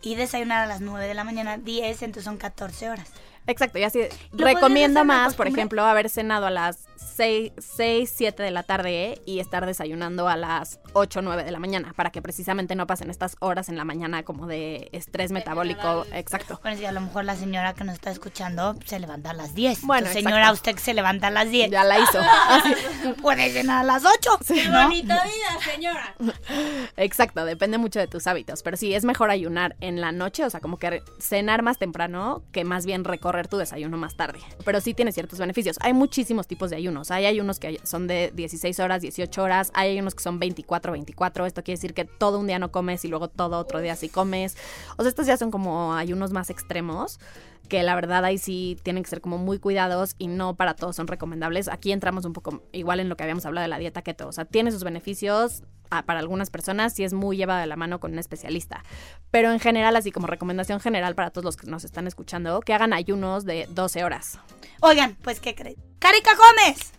y 0.00 0.14
desayunar 0.14 0.62
a 0.62 0.66
las 0.66 0.80
9 0.80 1.06
de 1.06 1.12
la 1.14 1.24
mañana, 1.24 1.58
10, 1.58 2.00
entonces 2.02 2.24
son 2.24 2.38
14 2.38 2.88
horas. 2.88 3.10
Exacto, 3.46 3.78
y 3.78 3.84
así 3.84 4.00
recomiendo 4.32 5.04
más, 5.04 5.34
por 5.34 5.46
ejemplo, 5.46 5.84
haber 5.84 6.08
cenado 6.10 6.46
a 6.46 6.50
las 6.50 6.88
6, 6.96 7.52
6, 7.58 8.12
7 8.14 8.42
de 8.42 8.50
la 8.50 8.62
tarde 8.62 9.20
y 9.24 9.40
estar 9.40 9.66
desayunando 9.66 10.28
a 10.28 10.36
las 10.36 10.80
8, 10.92 11.22
9 11.22 11.44
de 11.44 11.50
la 11.50 11.58
mañana, 11.58 11.92
para 11.94 12.10
que 12.10 12.22
precisamente 12.22 12.74
no 12.74 12.86
pasen 12.86 13.10
estas 13.10 13.36
horas 13.40 13.68
en 13.68 13.76
la 13.76 13.84
mañana 13.84 14.22
como 14.22 14.46
de 14.46 14.88
estrés 14.92 15.32
metabólico. 15.32 16.06
Exacto. 16.12 16.58
Bueno, 16.62 16.78
si 16.78 16.84
a 16.84 16.92
lo 16.92 17.00
mejor 17.00 17.24
la 17.24 17.36
señora 17.36 17.74
que 17.74 17.84
nos 17.84 17.94
está 17.94 18.10
escuchando 18.10 18.76
se 18.84 18.98
levanta 18.98 19.30
a 19.30 19.34
las 19.34 19.54
10. 19.54 19.82
Bueno, 19.82 20.06
Entonces, 20.06 20.24
señora, 20.24 20.52
usted 20.52 20.74
que 20.74 20.80
se 20.80 20.94
levanta 20.94 21.28
a 21.28 21.30
las 21.30 21.50
10. 21.50 21.70
Ya 21.70 21.84
la 21.84 21.98
hizo. 21.98 22.20
Puede 23.22 23.50
cenar 23.50 23.80
a 23.80 23.84
las 23.84 24.04
8. 24.04 24.38
Qué 24.46 24.68
¿no? 24.68 24.82
bonita 24.82 25.22
vida, 25.24 25.72
señora. 25.72 26.14
Exacto, 26.96 27.44
depende 27.44 27.78
mucho 27.78 28.00
de 28.00 28.06
tus 28.06 28.26
hábitos, 28.26 28.62
pero 28.62 28.76
sí, 28.76 28.94
es 28.94 29.04
mejor 29.04 29.30
ayunar 29.30 29.76
en 29.80 30.00
la 30.00 30.12
noche, 30.12 30.44
o 30.44 30.50
sea, 30.50 30.60
como 30.60 30.78
que 30.78 31.02
cenar 31.18 31.62
más 31.62 31.78
temprano 31.78 32.42
que 32.52 32.64
más 32.64 32.86
bien 32.86 33.04
recorrer 33.04 33.37
tu 33.46 33.58
desayuno 33.58 33.96
más 33.96 34.16
tarde. 34.16 34.40
Pero 34.64 34.80
sí 34.80 34.94
tiene 34.94 35.12
ciertos 35.12 35.38
beneficios. 35.38 35.76
Hay 35.80 35.92
muchísimos 35.92 36.46
tipos 36.46 36.70
de 36.70 36.76
ayunos. 36.76 37.10
Hay 37.10 37.26
ayunos 37.26 37.60
que 37.60 37.78
son 37.84 38.06
de 38.08 38.32
16 38.34 38.80
horas, 38.80 39.02
18 39.02 39.42
horas, 39.42 39.70
hay 39.74 39.92
ayunos 39.92 40.14
que 40.14 40.22
son 40.22 40.38
24, 40.38 40.92
24. 40.92 41.46
Esto 41.46 41.62
quiere 41.62 41.76
decir 41.76 41.94
que 41.94 42.04
todo 42.04 42.40
un 42.40 42.46
día 42.46 42.58
no 42.58 42.72
comes 42.72 43.04
y 43.04 43.08
luego 43.08 43.28
todo 43.28 43.58
otro 43.58 43.80
día 43.80 43.94
sí 43.94 44.08
comes. 44.08 44.56
O 44.96 45.02
sea, 45.02 45.10
estos 45.10 45.26
ya 45.26 45.36
son 45.36 45.50
como 45.50 45.94
ayunos 45.94 46.32
más 46.32 46.50
extremos 46.50 47.20
que 47.68 47.82
la 47.82 47.94
verdad 47.94 48.24
ahí 48.24 48.38
sí 48.38 48.76
tienen 48.82 49.02
que 49.02 49.10
ser 49.10 49.20
como 49.20 49.38
muy 49.38 49.58
cuidados 49.58 50.14
y 50.18 50.26
no 50.28 50.56
para 50.56 50.74
todos 50.74 50.96
son 50.96 51.06
recomendables. 51.06 51.68
Aquí 51.68 51.92
entramos 51.92 52.24
un 52.24 52.32
poco 52.32 52.62
igual 52.72 53.00
en 53.00 53.08
lo 53.08 53.16
que 53.16 53.22
habíamos 53.24 53.46
hablado 53.46 53.62
de 53.64 53.68
la 53.68 53.78
dieta 53.78 54.02
keto, 54.02 54.28
o 54.28 54.32
sea, 54.32 54.44
tiene 54.44 54.70
sus 54.72 54.84
beneficios 54.84 55.62
ah, 55.90 56.02
para 56.04 56.18
algunas 56.20 56.50
personas 56.50 56.92
sí 56.94 57.04
es 57.04 57.12
muy 57.12 57.36
llevada 57.36 57.60
de 57.60 57.66
la 57.66 57.76
mano 57.76 58.00
con 58.00 58.12
un 58.12 58.18
especialista, 58.18 58.82
pero 59.30 59.52
en 59.52 59.60
general 59.60 59.96
así 59.96 60.10
como 60.12 60.26
recomendación 60.26 60.80
general 60.80 61.14
para 61.14 61.30
todos 61.30 61.44
los 61.44 61.56
que 61.56 61.66
nos 61.66 61.84
están 61.84 62.06
escuchando, 62.06 62.60
que 62.60 62.74
hagan 62.74 62.92
ayunos 62.92 63.44
de 63.44 63.66
12 63.70 64.04
horas. 64.04 64.38
Oigan, 64.80 65.16
pues, 65.22 65.40
¿qué 65.40 65.54
creen? 65.54 65.76
Carica 65.98 66.30
Gómez 66.36 66.92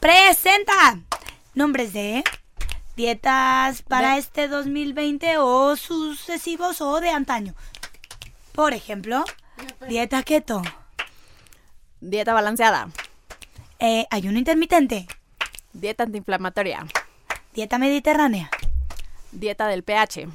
presenta 0.00 0.98
nombres 1.54 1.92
de 1.92 2.24
dietas 2.96 3.82
para 3.82 4.12
De- 4.14 4.18
este 4.18 4.48
2020 4.48 5.38
o 5.38 5.76
sucesivos 5.76 6.80
o 6.80 7.00
de 7.00 7.10
antaño. 7.10 7.54
Por 8.52 8.74
ejemplo, 8.74 9.24
dieta 9.88 10.22
keto, 10.22 10.62
Dieta 12.00 12.34
balanceada, 12.34 12.88
eh, 13.78 14.06
ayuno 14.10 14.38
intermitente, 14.38 15.06
dieta 15.72 16.02
antiinflamatoria, 16.02 16.84
dieta 17.54 17.78
mediterránea, 17.78 18.50
dieta 19.30 19.68
del 19.68 19.84
pH. 19.84 20.28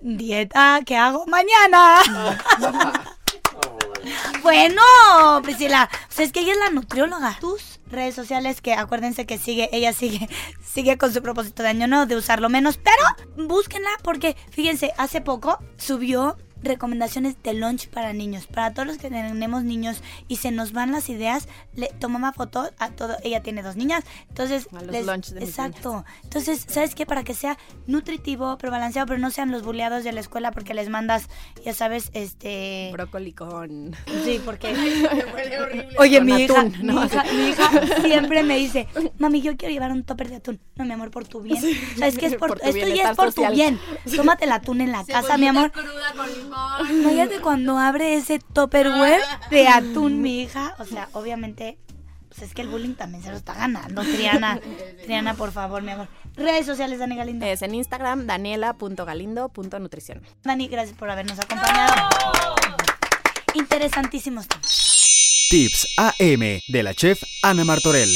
dieta 0.00 0.80
que 0.86 0.96
hago 0.96 1.26
mañana. 1.26 2.00
bueno, 4.42 4.82
Priscila, 5.42 5.88
o 6.08 6.12
sea, 6.12 6.24
es 6.24 6.32
que 6.32 6.40
ella 6.40 6.52
es 6.52 6.58
la 6.58 6.70
nutrióloga. 6.70 7.36
Tus 7.40 7.80
redes 7.90 8.14
sociales, 8.14 8.60
que 8.60 8.74
acuérdense 8.74 9.26
que 9.26 9.38
sigue, 9.38 9.68
ella 9.72 9.92
sigue, 9.92 10.28
sigue 10.64 10.98
con 10.98 11.12
su 11.12 11.22
propósito 11.22 11.62
de 11.62 11.68
año 11.70 11.86
nuevo 11.86 12.06
de 12.06 12.16
usarlo 12.16 12.48
menos, 12.48 12.78
pero 12.78 13.46
búsquenla 13.46 13.90
porque, 14.02 14.36
fíjense, 14.50 14.92
hace 14.96 15.20
poco 15.20 15.58
subió 15.76 16.36
recomendaciones 16.64 17.36
de 17.42 17.54
lunch 17.54 17.88
para 17.88 18.12
niños. 18.12 18.46
Para 18.46 18.72
todos 18.72 18.86
los 18.88 18.98
que 18.98 19.08
tenemos 19.10 19.62
niños 19.64 20.02
y 20.28 20.36
se 20.36 20.50
nos 20.50 20.72
van 20.72 20.92
las 20.92 21.08
ideas, 21.08 21.48
le 21.74 21.88
tomaba 21.98 22.32
fotos 22.32 22.70
a 22.78 22.90
todo. 22.90 23.16
Ella 23.22 23.42
tiene 23.42 23.62
dos 23.62 23.76
niñas, 23.76 24.04
entonces 24.28 24.68
A 24.72 24.82
los 24.82 24.86
les- 24.92 25.06
lunch 25.06 25.28
de 25.28 25.40
mis 25.40 25.48
exacto. 25.50 26.04
Entonces, 26.24 26.64
¿sabes 26.68 26.94
qué? 26.94 27.06
Para 27.06 27.22
que 27.24 27.34
sea 27.34 27.58
nutritivo, 27.86 28.58
pero 28.58 28.70
balanceado, 28.72 29.06
pero 29.06 29.18
no 29.18 29.30
sean 29.30 29.50
los 29.50 29.62
buleados 29.62 30.04
de 30.04 30.12
la 30.12 30.20
escuela 30.20 30.50
porque 30.50 30.74
les 30.74 30.88
mandas, 30.88 31.28
ya 31.64 31.74
sabes, 31.74 32.10
este 32.14 32.90
Brócoli 32.92 33.32
con... 33.32 33.94
Sí, 34.24 34.40
porque 34.44 34.72
Huele 35.34 35.60
horrible. 35.60 35.88
Oye, 35.98 36.20
mi 36.20 36.42
hija, 36.42 36.60
atún, 36.60 36.74
¿no? 36.82 37.00
mi 37.00 37.06
hija, 37.06 37.24
mi 37.32 37.48
hija 37.48 37.70
siempre 38.02 38.42
me 38.42 38.56
dice, 38.56 38.88
mami, 39.18 39.40
yo 39.42 39.56
quiero 39.56 39.72
llevar 39.72 39.92
un 39.92 40.04
topper 40.04 40.28
de 40.30 40.36
atún. 40.36 40.60
No, 40.76 40.84
mi 40.84 40.92
amor, 40.92 41.10
por 41.10 41.26
tu 41.26 41.40
bien. 41.40 41.62
¿Sabes 41.98 42.18
qué 42.18 42.26
es 42.26 42.36
por, 42.36 42.50
Por 42.50 42.60
tu 42.60 42.68
esto 42.68 42.86
ya 42.88 43.10
es 43.10 43.16
por 43.16 43.32
social. 43.32 43.50
tu 43.52 43.56
bien. 43.56 43.80
Tómate 44.16 44.44
el 44.44 44.52
atún 44.52 44.80
en 44.80 44.92
la 44.92 45.04
casa, 45.04 45.36
mi 45.38 45.46
amor. 45.48 45.70
cruda 45.72 46.12
con 46.16 46.26
limón. 46.32 46.53
Imagínate 46.90 47.40
cuando 47.40 47.78
abre 47.78 48.14
ese 48.14 48.38
topperware 48.38 49.20
de 49.50 49.68
atún, 49.68 50.20
mi 50.22 50.42
hija. 50.42 50.74
O 50.78 50.84
sea, 50.84 51.08
obviamente, 51.12 51.78
pues 52.28 52.42
es 52.42 52.54
que 52.54 52.62
el 52.62 52.68
bullying 52.68 52.94
también 52.94 53.22
se 53.22 53.30
lo 53.30 53.36
está 53.36 53.54
ganando. 53.54 54.02
Triana, 54.02 54.60
Triana, 55.04 55.34
por 55.34 55.52
favor, 55.52 55.82
mi 55.82 55.92
amor. 55.92 56.08
Redes 56.36 56.66
sociales, 56.66 56.98
Dani 56.98 57.16
Galindo. 57.16 57.46
Es 57.46 57.62
en 57.62 57.74
Instagram, 57.74 58.26
daniela.galindo.nutrición. 58.26 60.22
Dani, 60.42 60.68
gracias 60.68 60.96
por 60.96 61.10
habernos 61.10 61.38
acompañado. 61.38 61.94
Interesantísimos 63.54 64.48
temas. 64.48 65.46
Tips 65.50 65.86
AM 65.96 66.60
de 66.66 66.82
la 66.82 66.94
chef 66.94 67.22
Ana 67.42 67.64
Martorell. 67.64 68.10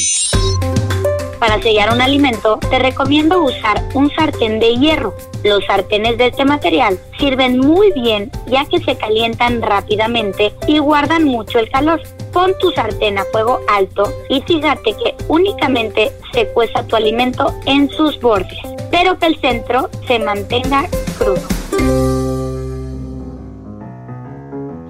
Para 1.38 1.62
sellar 1.62 1.92
un 1.92 2.00
alimento, 2.00 2.58
te 2.68 2.80
recomiendo 2.80 3.42
usar 3.42 3.80
un 3.94 4.10
sartén 4.10 4.58
de 4.58 4.76
hierro. 4.76 5.14
Los 5.44 5.64
sartenes 5.66 6.18
de 6.18 6.26
este 6.26 6.44
material 6.44 6.98
sirven 7.18 7.58
muy 7.58 7.92
bien 7.92 8.30
ya 8.48 8.64
que 8.64 8.80
se 8.80 8.96
calientan 8.96 9.62
rápidamente 9.62 10.52
y 10.66 10.78
guardan 10.78 11.24
mucho 11.24 11.60
el 11.60 11.70
calor. 11.70 12.02
Pon 12.32 12.54
tu 12.60 12.72
sartén 12.72 13.18
a 13.18 13.24
fuego 13.26 13.60
alto 13.68 14.12
y 14.28 14.42
fíjate 14.42 14.94
que 14.94 15.14
únicamente 15.28 16.10
se 16.32 16.48
cueza 16.48 16.84
tu 16.84 16.96
alimento 16.96 17.54
en 17.66 17.88
sus 17.90 18.18
bordes, 18.20 18.58
pero 18.90 19.16
que 19.18 19.26
el 19.26 19.40
centro 19.40 19.88
se 20.08 20.18
mantenga 20.18 20.88
crudo. 21.18 21.46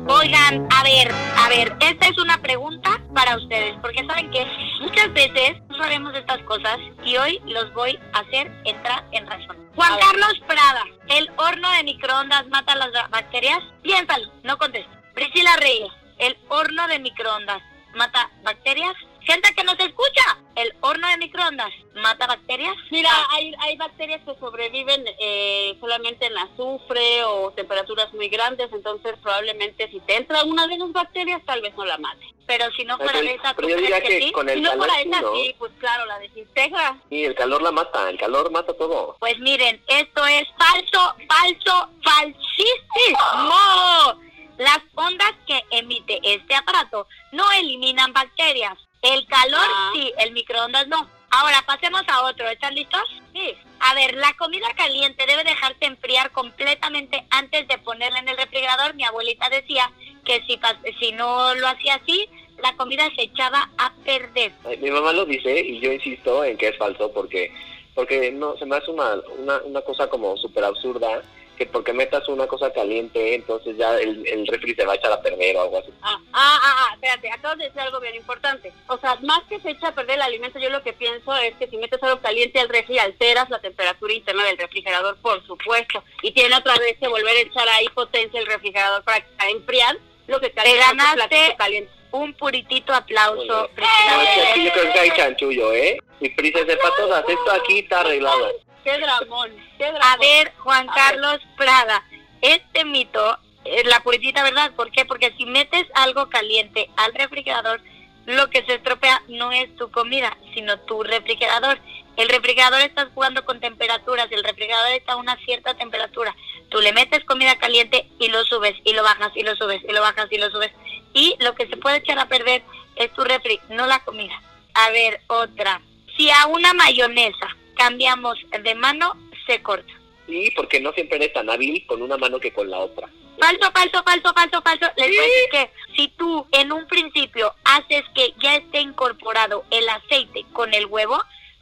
Oigan, 0.08 0.66
a 0.70 0.82
ver, 0.82 1.12
a 1.36 1.48
ver, 1.50 1.76
esta 1.80 2.08
es 2.08 2.18
una 2.18 2.40
pregunta 2.40 3.00
para 3.14 3.36
ustedes, 3.36 3.76
porque 3.82 4.04
saben 4.06 4.30
que 4.30 4.46
muchas 4.80 5.12
veces 5.12 5.67
no 5.78 5.84
sabemos 5.84 6.12
de 6.12 6.18
estas 6.18 6.42
cosas 6.42 6.78
y 7.04 7.16
hoy 7.16 7.40
los 7.46 7.72
voy 7.72 7.98
a 8.12 8.18
hacer 8.20 8.50
entrar 8.64 9.04
en 9.12 9.26
razón. 9.26 9.56
Juan 9.76 9.92
Carlos 10.00 10.40
Prada, 10.46 10.82
¿el 11.08 11.30
horno 11.36 11.70
de 11.70 11.84
microondas 11.84 12.46
mata 12.48 12.74
las 12.74 12.90
ba- 12.92 13.06
bacterias? 13.10 13.60
Piénsalo, 13.82 14.30
no 14.42 14.58
contestes. 14.58 14.92
Priscila 15.14 15.54
Reyes, 15.56 15.90
¿el 16.18 16.36
horno 16.48 16.86
de 16.88 16.98
microondas 16.98 17.62
mata 17.94 18.28
bacterias? 18.42 18.94
Gente 19.20 19.52
que 19.54 19.64
nos 19.64 19.78
escucha, 19.78 20.38
¿el 20.56 20.72
horno 20.80 21.06
de 21.08 21.18
microondas 21.18 21.70
mata 21.96 22.26
bacterias? 22.26 22.74
Mira, 22.90 23.10
hay, 23.30 23.52
hay 23.60 23.76
bacterias 23.76 24.22
que 24.24 24.34
sobreviven 24.40 25.04
eh, 25.20 25.76
solamente 25.80 26.26
en 26.26 26.38
azufre 26.38 27.24
o 27.24 27.50
temperaturas 27.52 28.12
muy 28.14 28.28
grandes, 28.30 28.72
entonces 28.72 29.14
probablemente 29.22 29.88
si 29.90 30.00
te 30.00 30.16
entra 30.16 30.44
una 30.44 30.66
de 30.66 30.76
esas 30.76 30.92
bacterias, 30.92 31.44
tal 31.44 31.60
vez 31.60 31.74
no 31.76 31.84
la 31.84 31.98
mate. 31.98 32.24
pero 32.46 32.70
si 32.72 32.84
no 32.84 32.96
fuera 32.96 33.20
de 33.20 33.34
esa, 33.34 33.50
¿tú 33.50 33.56
pero 33.56 33.68
yo 33.68 33.76
diría 33.76 34.00
que, 34.00 34.08
que 34.08 34.20
sí? 34.22 34.32
con 34.32 34.48
el 34.48 34.58
Si 34.58 34.62
no 34.62 34.70
calor 34.70 34.86
fuera 34.88 35.02
esa, 35.02 35.20
¿no? 35.20 35.34
sí, 35.34 35.54
pues 35.58 35.72
claro, 35.78 36.06
la 36.06 36.18
desintegra. 36.20 36.96
Y 37.10 37.24
el 37.24 37.34
calor 37.34 37.60
la 37.60 37.72
mata, 37.72 38.08
el 38.08 38.18
calor 38.18 38.50
mata 38.50 38.72
todo. 38.74 39.16
Pues 39.20 39.38
miren, 39.40 39.82
esto 39.88 40.24
es 40.26 40.44
falso, 40.56 41.14
falso, 41.28 41.90
falsísimo. 42.02 44.18
Las 44.58 44.80
ondas 44.94 45.32
que 45.46 45.62
emite 45.70 46.18
este 46.22 46.54
aparato 46.54 47.06
no 47.32 47.44
eliminan 47.52 48.12
bacterias. 48.12 48.76
El 49.02 49.26
calor 49.26 49.60
Ah. 49.64 49.90
sí, 49.94 50.12
el 50.18 50.32
microondas 50.32 50.86
no. 50.88 51.08
Ahora 51.30 51.62
pasemos 51.66 52.02
a 52.08 52.22
otro. 52.24 52.48
¿Están 52.48 52.74
listos? 52.74 53.02
Sí. 53.34 53.54
A 53.80 53.94
ver, 53.94 54.14
la 54.16 54.34
comida 54.36 54.66
caliente 54.76 55.24
debe 55.26 55.44
dejarse 55.44 55.84
enfriar 55.84 56.30
completamente 56.32 57.24
antes 57.30 57.68
de 57.68 57.78
ponerla 57.78 58.18
en 58.18 58.28
el 58.28 58.36
refrigerador. 58.36 58.94
Mi 58.94 59.04
abuelita 59.04 59.48
decía 59.50 59.92
que 60.24 60.42
si, 60.46 60.56
pas- 60.56 60.78
si 60.98 61.12
no 61.12 61.54
lo 61.54 61.68
hacía 61.68 61.94
así, 61.96 62.28
la 62.62 62.74
comida 62.76 63.08
se 63.14 63.22
echaba 63.22 63.70
a 63.78 63.92
perder. 64.04 64.52
Ay, 64.64 64.78
Mi 64.78 64.90
mamá 64.90 65.12
lo 65.12 65.24
dice 65.26 65.60
y 65.60 65.78
yo 65.80 65.92
insisto 65.92 66.42
en 66.44 66.56
que 66.56 66.68
es 66.68 66.78
falso 66.78 67.12
porque 67.12 67.52
porque 67.94 68.30
no 68.30 68.56
se 68.56 68.64
me 68.64 68.76
hace 68.76 68.90
una, 68.92 69.14
una, 69.38 69.58
una 69.64 69.80
cosa 69.82 70.08
como 70.08 70.36
súper 70.36 70.64
absurda 70.64 71.20
que 71.58 71.66
porque 71.66 71.92
metas 71.92 72.28
una 72.28 72.46
cosa 72.46 72.72
caliente 72.72 73.34
entonces 73.34 73.76
ya 73.76 73.94
el, 73.98 74.26
el 74.26 74.46
refri 74.46 74.74
se 74.74 74.86
va 74.86 74.92
a 74.92 74.96
echar 74.96 75.12
a 75.12 75.20
perder 75.20 75.56
o 75.56 75.62
algo 75.62 75.78
así. 75.78 75.90
Ah, 76.02 76.16
ah, 76.32 76.58
ah, 76.62 76.76
ah, 76.78 76.94
espérate, 76.94 77.30
acabas 77.30 77.58
de 77.58 77.64
decir 77.64 77.80
algo 77.80 78.00
bien 78.00 78.14
importante. 78.14 78.72
O 78.86 78.96
sea, 78.98 79.16
más 79.22 79.42
que 79.48 79.60
se 79.60 79.70
echa 79.70 79.88
a 79.88 79.94
perder 79.94 80.14
el 80.16 80.22
alimento, 80.22 80.58
yo 80.58 80.70
lo 80.70 80.82
que 80.82 80.92
pienso 80.92 81.36
es 81.36 81.54
que 81.56 81.66
si 81.68 81.76
metes 81.76 82.02
algo 82.02 82.20
caliente 82.20 82.60
al 82.60 82.68
refri, 82.68 82.98
alteras 82.98 83.50
la 83.50 83.58
temperatura 83.60 84.12
interna 84.14 84.44
del 84.44 84.56
refrigerador, 84.58 85.16
por 85.20 85.44
supuesto. 85.46 86.02
Y 86.22 86.32
tiene 86.32 86.56
otra 86.56 86.76
vez 86.76 86.96
que 86.98 87.08
volver 87.08 87.36
a 87.36 87.40
echar 87.40 87.68
ahí 87.68 87.88
potencia 87.94 88.40
el 88.40 88.46
refrigerador 88.46 89.02
para 89.02 89.22
enfriar 89.50 89.98
lo 90.28 90.40
que 90.40 90.50
Te 90.50 90.54
calienta 90.54 90.86
tu 90.90 90.96
ganaste 90.98 91.56
caliente. 91.56 91.90
un 92.12 92.32
puritito 92.34 92.94
aplauso. 92.94 93.44
No, 93.46 93.64
es 93.64 93.70
Priscila 93.72 94.34
que 94.34 94.42
aquí 94.50 94.64
yo 94.64 94.72
creo 94.72 94.92
que 94.92 95.00
hay 95.00 95.10
chanchullo, 95.10 95.72
¿eh? 95.72 95.98
Y 96.20 96.28
prisa 96.30 96.60
sepa 96.66 96.88
todas, 96.96 97.24
esto 97.28 97.50
aquí 97.52 97.78
está 97.80 98.00
arreglado. 98.00 98.52
Qué 98.88 98.96
dramón, 98.96 99.50
qué 99.76 99.84
dramón. 99.84 100.02
A 100.02 100.16
ver, 100.16 100.54
Juan 100.60 100.88
A 100.88 100.94
Carlos 100.94 101.40
Prada, 101.58 102.02
este 102.40 102.86
mito 102.86 103.38
es 103.66 103.84
la 103.84 104.00
puritita 104.00 104.42
verdad. 104.42 104.72
¿Por 104.74 104.90
qué? 104.90 105.04
Porque 105.04 105.34
si 105.36 105.44
metes 105.44 105.86
algo 105.92 106.30
caliente 106.30 106.88
al 106.96 107.12
refrigerador, 107.12 107.82
lo 108.24 108.48
que 108.48 108.64
se 108.64 108.76
estropea 108.76 109.22
no 109.28 109.52
es 109.52 109.76
tu 109.76 109.90
comida, 109.90 110.38
sino 110.54 110.78
tu 110.80 111.02
refrigerador. 111.02 111.78
El 112.16 112.30
refrigerador 112.30 112.80
está 112.80 113.10
jugando 113.12 113.44
con 113.44 113.60
temperaturas, 113.60 114.28
el 114.30 114.42
refrigerador 114.42 114.92
está 114.92 115.12
a 115.12 115.16
una 115.16 115.36
cierta 115.44 115.74
temperatura. 115.74 116.34
Tú 116.70 116.80
le 116.80 116.94
metes 116.94 117.24
comida 117.24 117.58
caliente 117.58 118.08
y 118.18 118.28
lo 118.28 118.42
subes 118.44 118.74
y 118.84 118.94
lo 118.94 119.02
bajas 119.02 119.32
y 119.34 119.42
lo 119.42 119.54
subes 119.54 119.82
y 119.86 119.92
lo 119.92 120.00
bajas 120.00 120.28
y 120.30 120.38
lo 120.38 120.50
subes. 120.50 120.72
Y 121.12 121.36
lo 121.40 121.54
que 121.54 121.66
se 121.66 121.76
puede 121.76 121.98
echar 121.98 122.18
a 122.18 122.28
perder 122.28 122.62
es 122.96 123.12
tu 123.12 123.22
refri, 123.22 123.60
no 123.68 123.86
la 123.86 124.02
comida. 124.02 124.40
A 124.72 124.88
ver, 124.92 125.20
otra. 125.26 125.82
Si 126.16 126.30
a 126.30 126.46
una 126.46 126.72
mayonesa 126.72 127.54
cambiamos 127.78 128.38
de 128.62 128.74
mano, 128.74 129.16
se 129.46 129.62
corta. 129.62 129.92
Sí, 130.26 130.52
porque 130.54 130.80
no 130.80 130.92
siempre 130.92 131.16
eres 131.16 131.32
tan 131.32 131.48
hábil 131.48 131.86
con 131.86 132.02
una 132.02 132.18
mano 132.18 132.38
que 132.38 132.52
con 132.52 132.68
la 132.70 132.78
otra. 132.80 133.08
Falso, 133.40 133.70
falso, 133.72 134.02
falso, 134.02 134.32
falso, 134.34 134.62
falso. 134.62 134.86
Les 134.96 135.06
voy 135.08 135.16
a 135.16 135.22
decir 135.22 135.48
que 135.50 135.70
si 135.96 136.08
tú 136.08 136.46
en 136.52 136.72
un 136.72 136.86
principio 136.86 137.54
haces 137.64 138.02
que 138.14 138.34
ya 138.42 138.56
esté 138.56 138.80
incorporado 138.80 139.64
el 139.70 139.88
aceite 139.88 140.44
con 140.52 140.74
el 140.74 140.86
huevo, 140.86 141.18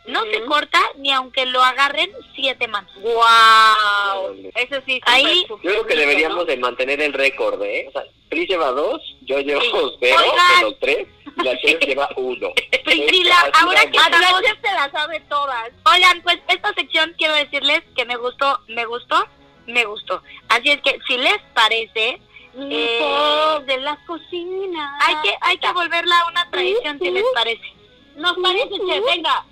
no 0.06 0.24
se 0.24 0.42
corta 0.46 0.80
ni 0.96 1.12
aunque 1.12 1.46
lo 1.46 1.62
agarren 1.62 2.10
siete 2.34 2.66
manos. 2.66 2.90
¡Wow! 3.00 4.50
Eso 4.54 4.80
sí. 4.86 5.00
Ahí, 5.04 5.44
Yo 5.48 5.58
creo 5.58 5.86
que 5.86 5.96
deberíamos 5.96 6.46
de 6.46 6.56
mantener 6.56 7.00
el 7.02 7.12
récord, 7.12 7.62
¿eh? 7.62 7.86
O 7.88 7.92
sea, 7.92 8.04
Pris 8.28 8.48
lleva 8.48 8.70
dos, 8.70 9.00
yo 9.22 9.38
llevo 9.40 9.60
cero, 10.00 10.16
Oigan. 10.18 10.56
de 10.56 10.62
los 10.62 10.78
tres, 10.80 11.08
la 11.36 11.56
chef 11.58 11.80
lleva 11.80 12.08
uno. 12.16 12.48
Priscila, 12.84 13.34
ahora 13.60 13.80
que 13.90 13.96
estamos... 13.96 14.40
se 14.62 14.72
la 14.72 14.90
sabe 14.90 15.20
todas. 15.28 15.70
Oigan, 15.92 16.22
pues 16.22 16.38
esta 16.48 16.72
sección 16.74 17.12
quiero 17.18 17.34
decirles 17.34 17.82
que 17.96 18.04
me 18.04 18.16
gustó, 18.16 18.60
me 18.68 18.84
gustó, 18.86 19.26
me 19.66 19.84
gustó. 19.84 20.22
Así 20.48 20.70
es 20.70 20.80
que 20.82 20.98
si 21.06 21.16
les 21.18 21.38
parece... 21.54 22.20
eh, 22.58 23.58
de 23.66 23.78
las 23.80 23.98
cocinas. 24.06 25.02
hay 25.06 25.14
que 25.22 25.34
hay 25.42 25.58
que 25.58 25.72
volverla 25.72 26.14
una 26.30 26.50
tradición 26.50 26.98
si 26.98 27.10
les 27.10 27.24
parece. 27.34 27.74
Nos 28.16 28.34
parece, 28.42 28.70
chef, 28.88 29.04
venga. 29.04 29.44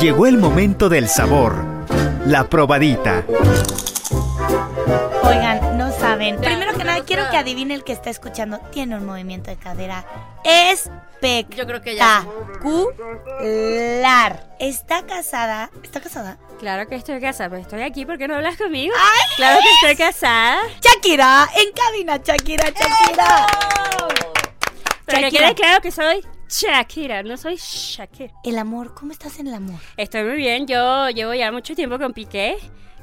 Llegó 0.00 0.26
el 0.26 0.38
momento 0.38 0.88
del 0.88 1.08
sabor. 1.08 1.54
La 2.26 2.48
probadita. 2.48 3.24
Oigan, 5.22 5.78
no 5.78 5.92
saben. 5.92 6.40
Quiero 7.08 7.30
que 7.30 7.38
adivine 7.38 7.72
el 7.72 7.84
que 7.84 7.92
está 7.92 8.10
escuchando. 8.10 8.58
Tiene 8.70 8.94
un 8.96 9.06
movimiento 9.06 9.50
de 9.50 9.56
cadera 9.56 10.04
espectacular. 10.44 11.56
Yo 11.56 11.66
creo 11.66 11.80
que 11.80 11.96
ya. 11.96 12.26
Está 14.58 15.06
casada. 15.06 15.70
¿Está 15.82 16.02
casada? 16.02 16.36
Claro 16.58 16.86
que 16.86 16.96
estoy 16.96 17.18
casada, 17.18 17.48
pero 17.48 17.62
estoy 17.62 17.80
aquí 17.80 18.04
porque 18.04 18.28
no 18.28 18.34
hablas 18.34 18.58
conmigo. 18.58 18.94
Claro 19.36 19.58
que 19.62 19.88
estoy 19.88 20.06
casada. 20.06 20.58
Shakira, 20.82 21.48
en 21.56 21.72
cabina, 21.72 22.18
Shakira, 22.18 22.64
Shakira. 22.66 23.46
Pero 25.06 25.20
Shakira. 25.22 25.30
quede 25.30 25.54
claro 25.54 25.80
que 25.80 25.90
soy 25.90 26.22
Shakira, 26.46 27.22
no 27.22 27.38
soy 27.38 27.56
Shakira. 27.56 28.34
El 28.44 28.58
amor, 28.58 28.94
¿cómo 28.94 29.12
estás 29.12 29.38
en 29.38 29.46
el 29.46 29.54
amor? 29.54 29.80
Estoy 29.96 30.24
muy 30.24 30.36
bien, 30.36 30.66
yo 30.66 31.08
llevo 31.08 31.32
ya 31.32 31.50
mucho 31.52 31.74
tiempo 31.74 31.98
con 31.98 32.12
Piqué, 32.12 32.58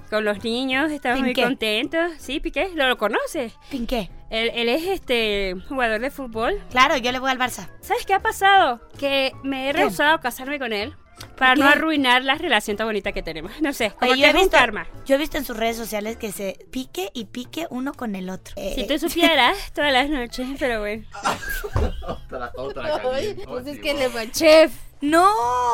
con 0.10 0.24
los 0.26 0.44
niños, 0.44 0.92
estamos 0.92 1.20
muy 1.22 1.34
contentos. 1.34 2.12
Sí, 2.20 2.40
Piqué, 2.40 2.70
¿lo, 2.76 2.88
lo 2.88 2.98
conoces? 2.98 3.54
¿Pinqué? 3.70 4.10
Él, 4.30 4.52
él 4.56 4.70
es 4.70 4.84
este 4.88 5.56
jugador 5.70 6.02
de 6.02 6.12
fútbol. 6.12 6.62
Claro, 6.72 6.98
yo 6.98 7.12
le 7.12 7.20
voy 7.20 7.32
al 7.32 7.38
Barça. 7.40 7.70
¿Sabes 7.82 8.06
qué 8.06 8.14
ha 8.14 8.20
pasado? 8.22 8.82
Que 8.98 9.32
me 9.44 9.70
he 9.70 9.74
rehusado 9.74 10.16
a 10.16 10.22
casarme 10.22 10.60
con 10.60 10.74
él 10.74 10.96
para 11.38 11.56
no 11.56 11.66
arruinar 11.66 12.24
la 12.26 12.36
relación 12.36 12.76
tan 12.76 12.88
bonita 12.88 13.12
que 13.14 13.24
tenemos. 13.24 13.62
No 13.62 13.72
sé, 13.72 13.92
como 13.92 14.12
Oye, 14.12 14.16
que 14.16 14.22
yo, 14.22 14.26
he 14.28 14.30
es 14.32 14.36
un 14.36 14.42
visto, 14.42 14.58
karma. 14.58 14.88
yo 15.06 15.16
he 15.16 15.18
visto 15.18 15.38
en 15.38 15.46
sus 15.46 15.56
redes 15.56 15.78
sociales 15.78 16.18
que 16.18 16.32
se 16.34 16.58
pique 16.72 17.10
y 17.14 17.26
pique 17.26 17.68
uno 17.70 17.94
con 17.94 18.16
el 18.16 18.30
otro. 18.30 18.54
Si 18.58 18.82
Eh, 18.82 18.86
tú 18.88 19.00
supieras 19.00 19.58
todas 19.74 19.94
las 19.94 20.10
noches, 20.10 20.48
pero 20.60 20.82
bueno. 20.82 21.06
Otra, 22.08 22.52
otra 22.56 23.02
Ay, 23.14 23.36
pues 23.46 23.66
es 23.68 23.80
que 23.80 23.94
le 23.94 24.08
va 24.10 24.30
chef. 24.32 24.72
No. 25.02 25.30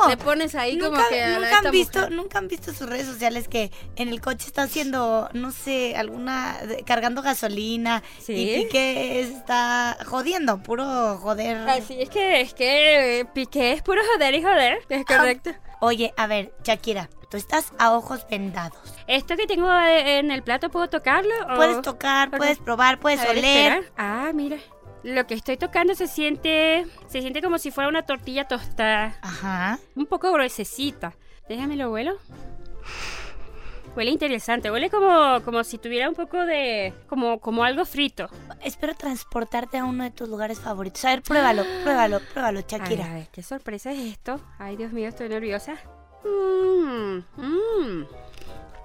Le 0.10 0.18
pones 0.18 0.56
ahí 0.56 0.76
nunca, 0.78 0.98
como 0.98 1.10
que 1.10 1.24
a 1.24 1.40
nunca 1.40 1.58
han 1.60 1.72
visto, 1.72 2.00
mujer. 2.00 2.12
nunca 2.14 2.38
han 2.40 2.48
visto 2.48 2.74
sus 2.74 2.90
redes 2.90 3.06
sociales 3.08 3.48
que 3.48 3.72
en 3.96 4.10
el 4.10 4.20
coche 4.22 4.48
está 4.48 4.64
haciendo, 4.64 5.30
no 5.34 5.52
sé, 5.52 5.96
alguna 5.96 6.58
cargando 6.86 7.22
gasolina 7.22 8.04
Sí. 8.20 8.34
y 8.34 8.64
Piqué 8.64 9.22
está 9.22 9.98
jodiendo, 10.06 10.62
puro 10.64 11.18
joder. 11.20 11.58
Así 11.70 12.02
es 12.02 12.10
que 12.10 12.42
es 12.42 12.54
que 12.54 13.28
Piqué 13.34 13.74
es 13.74 13.82
puro 13.82 14.02
joder 14.14 14.34
y 14.34 14.42
joder, 14.42 14.80
es 14.90 15.06
correcto. 15.06 15.52
Oye, 15.80 16.14
a 16.18 16.28
ver, 16.28 16.54
Shakira, 16.64 17.10
tú 17.30 17.38
estás 17.38 17.72
a 17.80 17.94
ojos 17.94 18.26
vendados. 18.30 18.78
¿Esto 19.08 19.36
que 19.36 19.48
tengo 19.48 19.68
eh, 19.72 20.20
en 20.20 20.30
el 20.32 20.44
plato 20.44 20.70
puedo 20.70 20.90
tocarlo? 20.90 21.34
o- 21.52 21.56
Puedes 21.56 21.82
tocar, 21.82 22.30
puedes 22.32 22.60
probar, 22.60 23.00
puedes 23.00 23.20
ver, 23.22 23.30
oler. 23.32 23.44
espera. 23.74 23.82
Ah, 23.98 24.32
mira. 24.34 24.58
Lo 25.04 25.26
que 25.26 25.34
estoy 25.34 25.58
tocando 25.58 25.96
se 25.96 26.08
siente 26.08 26.86
se 27.08 27.22
siente 27.22 27.42
como 27.42 27.58
si 27.58 27.72
fuera 27.72 27.90
una 27.90 28.04
tortilla 28.04 28.48
tostada. 28.48 29.16
Ajá. 29.22 29.80
Un 29.96 30.06
poco 30.06 30.32
gruesecita. 30.32 31.14
Déjame 31.50 31.76
lo 31.76 31.92
huelo. 31.92 32.18
Huele 33.96 34.12
interesante, 34.12 34.72
huele 34.72 34.90
como, 34.90 35.42
como 35.44 35.66
si 35.66 35.78
tuviera 35.78 36.08
un 36.08 36.16
poco 36.16 36.46
de... 36.46 36.94
como, 37.08 37.42
como 37.42 37.66
algo 37.66 37.84
frito. 37.84 38.30
Espero 38.64 38.96
transportarte 38.96 39.80
a 39.80 39.84
uno 39.84 40.06
de 40.06 40.12
tus 40.12 40.30
lugares 40.30 40.62
favoritos. 40.62 41.04
A 41.04 41.10
ver, 41.10 41.22
pruébalo, 41.24 41.64
pruébalo, 41.84 42.22
pruébalo, 42.32 42.62
Shakira. 42.62 43.06
Ay, 43.06 43.12
a 43.12 43.14
ver, 43.16 43.28
qué 43.34 43.44
sorpresa 43.44 43.92
es 43.92 44.00
esto. 44.00 44.40
Ay, 44.60 44.78
Dios 44.78 44.94
mío, 44.94 45.10
estoy 45.10 45.28
nerviosa. 45.28 45.76
Mmm, 46.24 47.18
mmm. 47.36 48.06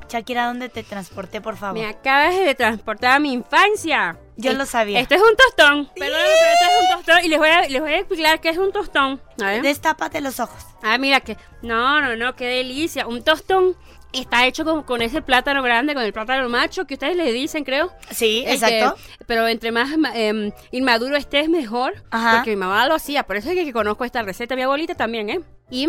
Shakira, 0.08 0.46
¿dónde 0.46 0.68
te 0.68 0.82
transporté, 0.82 1.40
por 1.40 1.56
favor? 1.56 1.78
Me 1.78 1.86
acabas 1.86 2.36
de 2.36 2.54
transportar 2.54 3.12
a 3.12 3.18
mi 3.18 3.32
infancia. 3.32 4.18
Yo 4.36 4.52
lo 4.52 4.66
sabía. 4.66 5.00
Esto 5.00 5.14
es 5.14 5.22
un 5.22 5.34
tostón. 5.36 5.86
Perdón, 5.96 6.20
pero 6.20 6.52
esto 6.52 6.64
es 6.64 6.82
un 6.82 6.96
tostón. 6.96 7.24
Y 7.24 7.28
les 7.28 7.38
voy 7.38 7.48
a, 7.48 7.62
les 7.68 7.80
voy 7.80 7.92
a 7.92 7.98
explicar 7.98 8.40
qué 8.40 8.50
es 8.50 8.58
un 8.58 8.70
tostón. 8.70 9.20
A 9.40 9.46
ver. 9.46 9.62
Destápate 9.62 10.20
los 10.20 10.40
ojos. 10.40 10.62
Ah, 10.82 10.98
mira 10.98 11.20
que. 11.20 11.36
No, 11.62 12.00
no, 12.00 12.16
no, 12.16 12.36
qué 12.36 12.46
delicia. 12.46 13.06
Un 13.06 13.24
tostón 13.24 13.76
está 14.20 14.46
hecho 14.46 14.64
como 14.64 14.84
con 14.86 15.02
ese 15.02 15.22
plátano 15.22 15.62
grande, 15.62 15.94
con 15.94 16.02
el 16.02 16.12
plátano 16.12 16.48
macho 16.48 16.86
que 16.86 16.94
ustedes 16.94 17.16
le 17.16 17.32
dicen, 17.32 17.64
creo. 17.64 17.92
Sí, 18.10 18.44
Este, 18.46 18.78
exacto. 18.80 19.00
pero 19.26 19.46
entre 19.48 19.72
más 19.72 19.90
em, 20.14 20.50
inmaduro 20.70 21.16
estés, 21.16 21.48
mejor. 21.48 21.94
Ajá. 22.10 22.36
Porque 22.36 22.50
mi 22.50 22.56
mamá 22.56 22.86
lo 22.86 22.94
hacía. 22.94 23.22
Por 23.24 23.36
eso 23.36 23.48
es 23.50 23.54
que, 23.56 23.64
que 23.64 23.72
conozco 23.72 24.04
esta 24.04 24.22
receta. 24.22 24.56
Mi 24.56 24.62
abuelita 24.62 24.94
también, 24.94 25.30
¿eh? 25.30 25.40
Y 25.70 25.88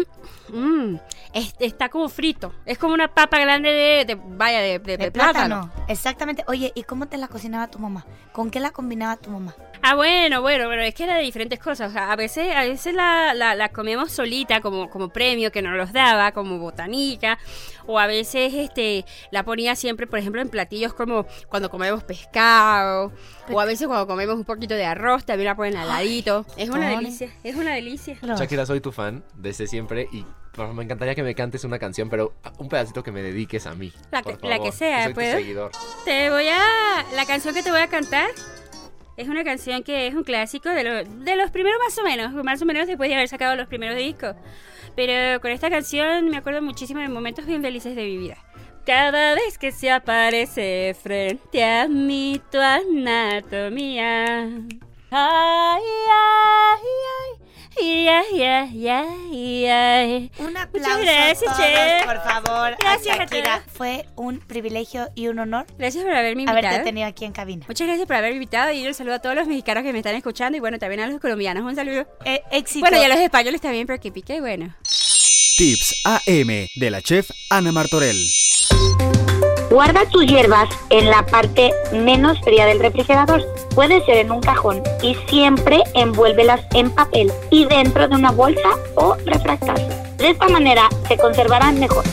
mm, 0.50 0.96
es- 1.34 1.54
está 1.60 1.90
como 1.90 2.10
frito. 2.10 2.52
Es 2.66 2.78
como 2.80 2.94
una 2.94 3.10
papa 3.13 3.38
grande 3.40 3.70
de, 3.70 4.06
de- 4.06 4.20
vaya, 4.30 4.60
de, 4.60 4.80
de- 4.80 4.98
De 4.98 5.06
de 5.06 5.12
plátano. 5.12 5.72
Exactamente. 5.88 6.44
Oye, 6.48 6.72
¿y 6.76 6.84
cómo 6.84 7.08
te 7.08 7.18
la 7.18 7.28
cocinaba 7.28 7.68
tu 7.68 7.78
mamá? 7.80 8.06
¿Con 8.32 8.50
qué 8.50 8.60
la 8.60 8.72
combinaba 8.72 9.18
tu 9.18 9.30
mamá? 9.30 9.54
Ah, 9.89 9.95
bueno, 9.95 10.41
bueno, 10.41 10.65
pero 10.67 10.82
es 10.82 10.93
que 10.93 11.04
era 11.06 11.15
de 11.15 11.21
diferentes 11.23 11.60
cosas. 11.60 11.89
O 11.91 11.93
sea, 11.93 12.12
a 12.12 12.15
veces, 12.17 12.54
a 12.56 12.63
veces 12.63 12.93
la, 12.93 13.34
la, 13.34 13.56
la 13.56 13.69
comíamos 13.69 14.12
solita 14.12 14.60
como, 14.60 14.89
como 14.89 15.10
premio 15.10 15.52
que 15.52 15.62
nos 15.62 15.78
los 15.78 15.93
daba, 15.93 16.32
como 16.34 16.58
botanica. 16.60 17.38
O 17.86 17.97
a 17.97 18.06
veces 18.06 18.54
este 18.54 19.06
la 19.32 19.43
ponía 19.43 19.76
siempre, 19.78 20.06
por 20.08 20.19
ejemplo, 20.19 20.41
en 20.41 20.50
platillos 20.50 20.93
como 20.93 21.26
cuando 21.47 21.69
comemos 21.69 22.04
pescado. 22.04 23.13
O 23.50 23.62
a 23.62 23.65
veces 23.65 23.88
cuando 23.88 24.08
comemos 24.08 24.36
un 24.36 24.43
poquito 24.43 24.73
de 24.73 24.86
arroz, 24.86 25.23
también 25.26 25.45
la 25.45 25.56
ponen 25.56 25.78
al 25.78 25.88
ladito. 25.88 26.45
Es 26.58 26.69
una 26.69 26.89
delicia, 26.89 27.30
es 27.43 27.56
una 27.56 27.73
delicia. 27.73 28.17
Shakira, 28.21 28.65
soy 28.65 28.82
tu 28.82 28.91
fan 28.91 29.23
desde 29.36 29.67
siempre 29.67 30.10
y 30.12 30.26
bueno, 30.58 30.73
me 30.73 30.84
encantaría 30.84 31.13
que 31.15 31.23
me 31.23 31.34
cantes 31.36 31.63
una 31.63 31.78
canción, 31.80 32.10
pero 32.10 32.34
un 32.58 32.67
pedacito 32.67 33.04
que 33.04 33.12
me 33.12 33.21
dediques 33.21 33.65
a 33.67 33.73
mí. 33.76 33.93
La 34.12 34.21
por 34.21 34.38
que- 34.38 34.47
la 34.50 34.56
favor, 34.58 34.71
que 34.71 34.76
sea, 34.78 35.04
soy 35.04 35.13
tu 35.13 35.15
¿puedo? 35.15 35.38
seguidor. 35.38 35.71
Te 36.04 36.30
voy 36.32 36.47
a... 36.50 37.06
La 37.15 37.26
canción 37.26 37.54
que 37.54 37.62
te 37.63 37.69
voy 37.71 37.80
a 37.80 37.88
cantar 37.88 38.28
es 39.17 39.27
una 39.27 39.43
canción 39.43 39.84
que 39.84 40.08
es 40.08 40.15
un 40.15 40.23
clásico 40.23 40.69
de, 40.69 40.84
lo- 40.84 41.03
de 41.03 41.36
los 41.36 41.51
primeros 41.51 41.80
más 41.84 41.97
o 41.97 42.03
menos, 42.03 42.32
más 42.45 42.62
o 42.62 42.65
menos 42.65 42.88
después 42.88 43.10
de 43.10 43.15
haber 43.15 43.27
sacado 43.27 43.56
los 43.56 43.67
primeros 43.67 43.97
discos. 43.97 44.36
Pero 44.95 45.41
con 45.41 45.51
esta 45.51 45.69
canción 45.69 46.30
me 46.30 46.38
acuerdo 46.38 46.62
muchísimo 46.62 47.01
de 47.01 47.10
momentos 47.10 47.45
bien 47.45 47.62
felices 47.62 47.95
de 47.95 48.03
mi 48.03 48.17
vida. 48.17 48.38
Cada 48.86 49.36
vez 49.36 49.58
que 49.58 49.71
se 49.73 49.91
aparece 49.91 50.95
frente 51.03 51.63
a 51.63 51.88
mí 51.89 52.41
tu 52.51 52.58
anatomía. 52.60 54.43
Ay, 55.12 55.82
ay, 55.82 56.82
ay. 56.82 57.37
Ay, 57.80 58.44
ay, 58.44 59.68
ay. 59.68 60.32
Un 60.40 60.58
aplauso 60.58 60.90
Muchas 60.90 61.02
gracias, 61.02 61.44
a 61.52 61.56
todos, 61.56 61.58
chef. 61.68 62.06
por 62.06 62.24
favor. 62.24 62.76
Gracias 62.80 63.18
Shakira. 63.18 63.63
Fue 63.72 64.06
un 64.16 64.40
privilegio 64.40 65.10
y 65.16 65.28
un 65.28 65.40
honor 65.40 65.66
Gracias 65.78 66.04
por 66.04 66.13
haberme 66.13 66.44
invitado. 66.44 66.68
haberte 66.68 66.84
tenido 66.86 67.08
aquí 67.08 67.26
en 67.26 67.32
cabina. 67.34 67.66
Muchas 67.68 67.88
gracias 67.88 68.08
por 68.08 68.16
haberme 68.16 68.36
invitado 68.38 68.72
y 68.72 68.86
un 68.88 68.94
saludo 68.94 69.16
a 69.16 69.20
todos 69.20 69.36
los 69.36 69.48
mexicanos 69.48 69.84
que 69.84 69.92
me 69.94 70.00
están 70.00 70.16
escuchando 70.16 70.58
y 70.58 70.60
bueno, 70.60 70.80
también 70.80 71.02
a 71.02 71.08
los 71.08 71.20
colombianos. 71.20 71.63
Un 71.63 71.76
saludo. 71.76 72.08
Eh, 72.26 72.42
éxito. 72.52 72.80
Bueno, 72.82 72.98
y 73.02 73.06
a 73.06 73.10
los 73.10 73.20
españoles 73.20 73.62
también, 73.62 73.86
porque 73.86 74.12
pique, 74.12 74.40
bueno. 74.42 74.74
Tips 75.58 76.02
AM 76.04 76.68
de 76.76 76.92
la 76.92 77.02
chef 77.02 77.30
Ana 77.50 77.72
Martorell. 77.72 78.28
Guarda 79.70 80.06
tus 80.10 80.26
hierbas 80.26 80.70
en 80.90 81.10
la 81.10 81.26
parte 81.26 81.72
menos 81.92 82.40
fría 82.42 82.66
del 82.66 82.80
refrigerador. 82.80 83.44
Puede 83.78 84.04
ser 84.06 84.18
en 84.18 84.32
un 84.32 84.42
cajón 84.42 84.82
y 85.04 85.13
siempre 85.30 85.84
envuélvelas 85.94 86.62
en 86.74 86.90
papel 86.90 87.32
y 87.52 87.66
dentro 87.66 88.08
de 88.08 88.16
una 88.16 88.32
bolsa 88.32 88.70
o 88.96 89.16
refractario. 89.24 89.88
De 90.18 90.32
esta 90.32 90.48
manera 90.48 90.90
se 91.08 91.16
conservarán 91.16 91.80
mejor. 91.80 92.04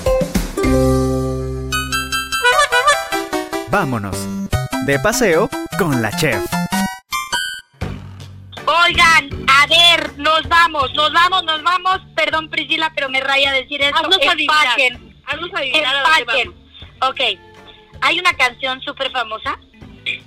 Vámonos. 3.71 4.15
De 4.85 4.99
paseo 4.99 5.49
con 5.79 6.03
la 6.03 6.15
chef. 6.15 6.45
Oigan, 8.67 9.31
a 9.49 9.67
ver, 9.67 10.19
nos 10.19 10.47
vamos, 10.47 10.93
nos 10.93 11.15
vamos, 11.15 11.45
nos 11.45 11.63
vamos. 11.63 11.99
Perdón, 12.15 12.51
Priscila, 12.51 12.93
pero 12.95 13.09
me 13.09 13.21
raya 13.21 13.53
decir 13.53 13.81
esto. 13.81 13.97
Haznos 13.97 14.19
adivinar. 14.19 14.67
Empaquen. 14.67 15.23
Haznos 15.25 15.51
adivinar 15.55 15.97
a 15.97 16.19
Empaquen. 16.19 16.55
Ok. 17.01 17.41
hay 18.03 18.19
una 18.19 18.35
canción 18.35 18.83
súper 18.83 19.11
famosa. 19.13 19.59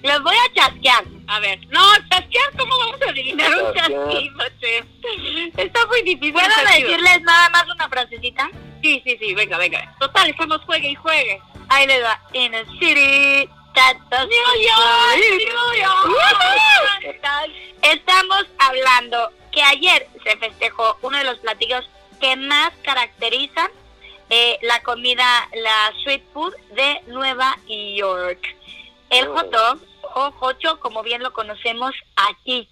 Les 0.02 0.20
voy 0.24 0.34
a 0.36 0.54
chasquear. 0.56 1.17
A 1.28 1.40
ver, 1.40 1.60
no, 1.68 1.82
chasquear, 2.10 2.52
¿cómo 2.58 2.78
vamos 2.78 3.02
a 3.02 3.10
adivinar 3.10 3.52
un 3.64 3.74
chasquido, 3.74 4.44
chef? 4.62 4.86
Está 5.58 5.86
muy 5.88 6.02
difícil. 6.04 6.34
¿Puedo 6.34 6.48
chasquido. 6.48 6.88
decirles 6.90 7.22
nada 7.24 7.50
más 7.50 7.66
una 7.70 7.90
frasecita? 7.90 8.50
Sí, 8.82 9.02
sí, 9.04 9.18
sí, 9.20 9.34
venga, 9.34 9.58
venga. 9.58 9.94
Total, 10.00 10.30
estamos 10.30 10.62
juegue 10.66 10.90
y 10.90 10.96
juegue. 10.96 11.42
Ahí 11.70 11.86
les 11.88 12.02
va. 12.04 12.20
In 12.34 12.56
a 12.56 12.64
city, 12.80 13.50
that 13.76 13.98
New 14.10 14.30
York, 14.30 15.18
New 15.18 15.74
York. 15.82 17.22
Estamos 17.82 18.46
hablando 18.60 19.32
que 19.52 19.62
ayer 19.64 20.08
se 20.24 20.38
festejó 20.38 20.98
uno 21.02 21.18
de 21.18 21.24
los 21.26 21.38
platillos 21.40 21.88
que 22.22 22.36
más 22.36 22.72
caracterizan 22.84 23.70
eh, 24.30 24.58
la 24.62 24.82
comida, 24.82 25.48
la 25.54 25.90
street 26.00 26.24
food 26.34 26.54
de 26.76 27.02
Nueva 27.08 27.58
York. 27.68 28.56
El 29.10 29.28
Oh. 29.28 29.36
hot 29.36 29.50
dog 29.52 29.80
o 30.18 30.34
hocho, 30.40 30.80
como 30.80 31.04
bien 31.04 31.22
lo 31.24 31.32
conocemos 31.34 31.94
aquí. 32.16 32.70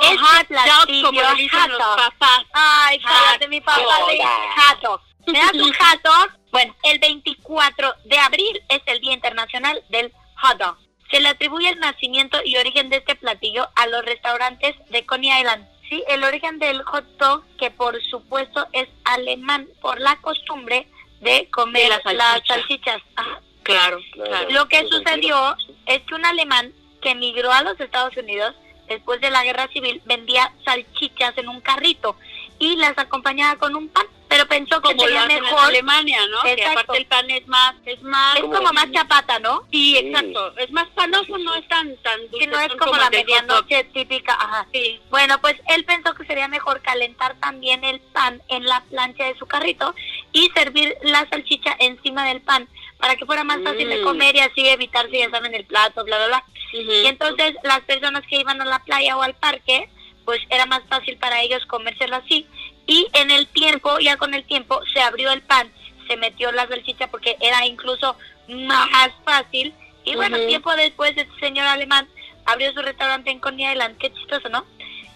Este 0.00 0.16
hot 0.18 0.38
dog, 0.38 0.46
platillo, 0.48 1.06
como 1.08 1.20
le 1.22 1.34
dicen 1.42 1.68
los 1.70 1.78
papás. 1.78 2.44
Ay, 2.52 2.98
cállate, 3.00 3.48
mi 3.48 3.60
papá 3.60 3.80
le 4.08 4.12
dice 4.14 4.26
hot 4.56 4.80
dog. 4.82 5.00
¿Me 5.26 5.38
das 5.38 5.52
un 5.52 5.72
hot 5.72 6.02
dog? 6.02 6.30
Bueno, 6.50 6.74
el 6.82 6.98
24 6.98 7.94
de 8.06 8.18
abril 8.18 8.60
es 8.68 8.80
el 8.86 9.00
Día 9.00 9.12
Internacional 9.12 9.82
del 9.90 10.12
Hot 10.42 10.56
Dog. 10.58 10.76
Se 11.10 11.20
le 11.20 11.28
atribuye 11.28 11.68
el 11.68 11.78
nacimiento 11.78 12.38
y 12.44 12.56
origen 12.56 12.88
de 12.88 12.96
este 12.96 13.14
platillo 13.14 13.68
a 13.76 13.86
los 13.86 14.04
restaurantes 14.04 14.74
de 14.88 15.04
Coney 15.06 15.30
Island. 15.38 15.68
Sí, 15.88 16.02
el 16.08 16.24
origen 16.24 16.58
del 16.58 16.82
hot 16.84 17.04
dog, 17.18 17.44
que 17.58 17.70
por 17.70 18.00
supuesto 18.04 18.66
es 18.72 18.88
alemán 19.04 19.68
por 19.80 20.00
la 20.00 20.16
costumbre 20.20 20.88
de 21.20 21.48
comer 21.50 21.82
De 21.82 21.88
la 21.88 22.12
las 22.14 22.32
salchicha. 22.46 22.54
salchichas. 22.54 23.02
Ajá. 23.16 23.40
Claro, 23.62 23.98
Claro. 24.12 24.50
Lo 24.50 24.66
que 24.68 24.88
sucedió 24.88 25.56
es 25.86 26.00
que 26.02 26.14
un 26.14 26.24
alemán 26.24 26.72
que 27.00 27.10
emigró 27.10 27.52
a 27.52 27.62
los 27.62 27.78
Estados 27.80 28.16
Unidos 28.16 28.54
después 28.88 29.20
de 29.20 29.30
la 29.30 29.44
guerra 29.44 29.68
civil 29.68 30.02
vendía 30.04 30.52
salchichas 30.64 31.38
en 31.38 31.48
un 31.48 31.60
carrito 31.60 32.16
y 32.58 32.76
las 32.76 32.98
acompañaba 32.98 33.58
con 33.58 33.76
un 33.76 33.88
pan, 33.88 34.06
pero 34.30 34.46
pensó 34.46 34.76
que 34.80 34.94
Como 34.94 35.02
lo 35.02 35.08
sería 35.08 35.22
hacen 35.24 35.36
en 35.38 35.42
mejor. 35.42 35.60
Alemania, 35.60 36.20
¿no? 36.28 36.40
Que 36.42 36.52
Exacto. 36.52 36.78
aparte 36.78 36.98
el 36.98 37.06
pan 37.06 37.30
es 37.32 37.46
más, 37.48 37.74
es 37.84 38.00
más... 38.02 38.36
Es 38.36 38.42
como 38.42 38.72
más 38.72 38.90
chapata, 38.92 39.40
¿no? 39.40 39.64
Sí, 39.72 39.96
exacto. 39.98 40.56
Es 40.56 40.70
más 40.70 40.86
panoso, 40.90 41.36
no 41.36 41.52
es 41.56 41.66
tan, 41.66 41.96
tan 41.96 42.20
dulce. 42.30 42.38
Que 42.38 42.46
no 42.46 42.60
es 42.60 42.72
como 42.76 42.96
la 42.96 43.10
medianoche 43.10 43.82
típica, 43.92 44.34
ajá. 44.34 44.68
Sí. 44.72 45.00
Bueno, 45.10 45.40
pues 45.40 45.56
él 45.74 45.84
pensó 45.84 46.14
que 46.14 46.24
sería 46.26 46.46
mejor 46.46 46.80
calentar 46.80 47.34
también 47.40 47.82
el 47.82 47.98
pan 48.00 48.40
en 48.46 48.64
la 48.66 48.82
plancha 48.84 49.24
de 49.24 49.36
su 49.36 49.46
carrito 49.46 49.96
y 50.32 50.48
servir 50.54 50.96
la 51.02 51.28
salchicha 51.28 51.74
encima 51.80 52.24
del 52.24 52.40
pan 52.40 52.68
para 53.00 53.16
que 53.16 53.26
fuera 53.26 53.42
más 53.42 53.58
fácil 53.64 53.88
de 53.88 53.98
Mm. 53.98 54.04
comer 54.04 54.36
y 54.36 54.40
así 54.40 54.68
evitar, 54.68 55.10
si 55.10 55.18
ya 55.18 55.28
saben, 55.30 55.54
el 55.56 55.64
plato, 55.64 56.04
bla, 56.04 56.18
bla, 56.18 56.26
bla. 56.28 56.44
Y 56.72 57.06
entonces 57.06 57.56
las 57.64 57.80
personas 57.80 58.22
que 58.28 58.36
iban 58.36 58.62
a 58.62 58.64
la 58.64 58.78
playa 58.84 59.16
o 59.16 59.22
al 59.22 59.34
parque, 59.34 59.90
pues 60.24 60.38
era 60.50 60.66
más 60.66 60.82
fácil 60.88 61.16
para 61.16 61.40
ellos 61.42 61.66
comérselo 61.66 62.14
así. 62.14 62.46
Y 62.86 63.06
en 63.12 63.30
el 63.30 63.46
tiempo, 63.46 63.98
ya 64.00 64.16
con 64.16 64.34
el 64.34 64.44
tiempo, 64.44 64.80
se 64.92 65.00
abrió 65.00 65.30
el 65.32 65.42
pan, 65.42 65.70
se 66.08 66.16
metió 66.16 66.50
la 66.52 66.66
salchicha 66.66 67.06
porque 67.08 67.36
era 67.40 67.64
incluso 67.66 68.16
más 68.48 69.12
fácil. 69.24 69.72
Y 70.04 70.16
bueno, 70.16 70.36
tiempo 70.46 70.74
después, 70.76 71.12
este 71.16 71.38
señor 71.40 71.66
alemán 71.66 72.08
abrió 72.46 72.72
su 72.72 72.80
restaurante 72.82 73.30
en 73.30 73.38
Coney 73.38 73.70
Island. 73.70 73.96
Qué 73.98 74.12
chistoso, 74.12 74.48
¿no? 74.48 74.64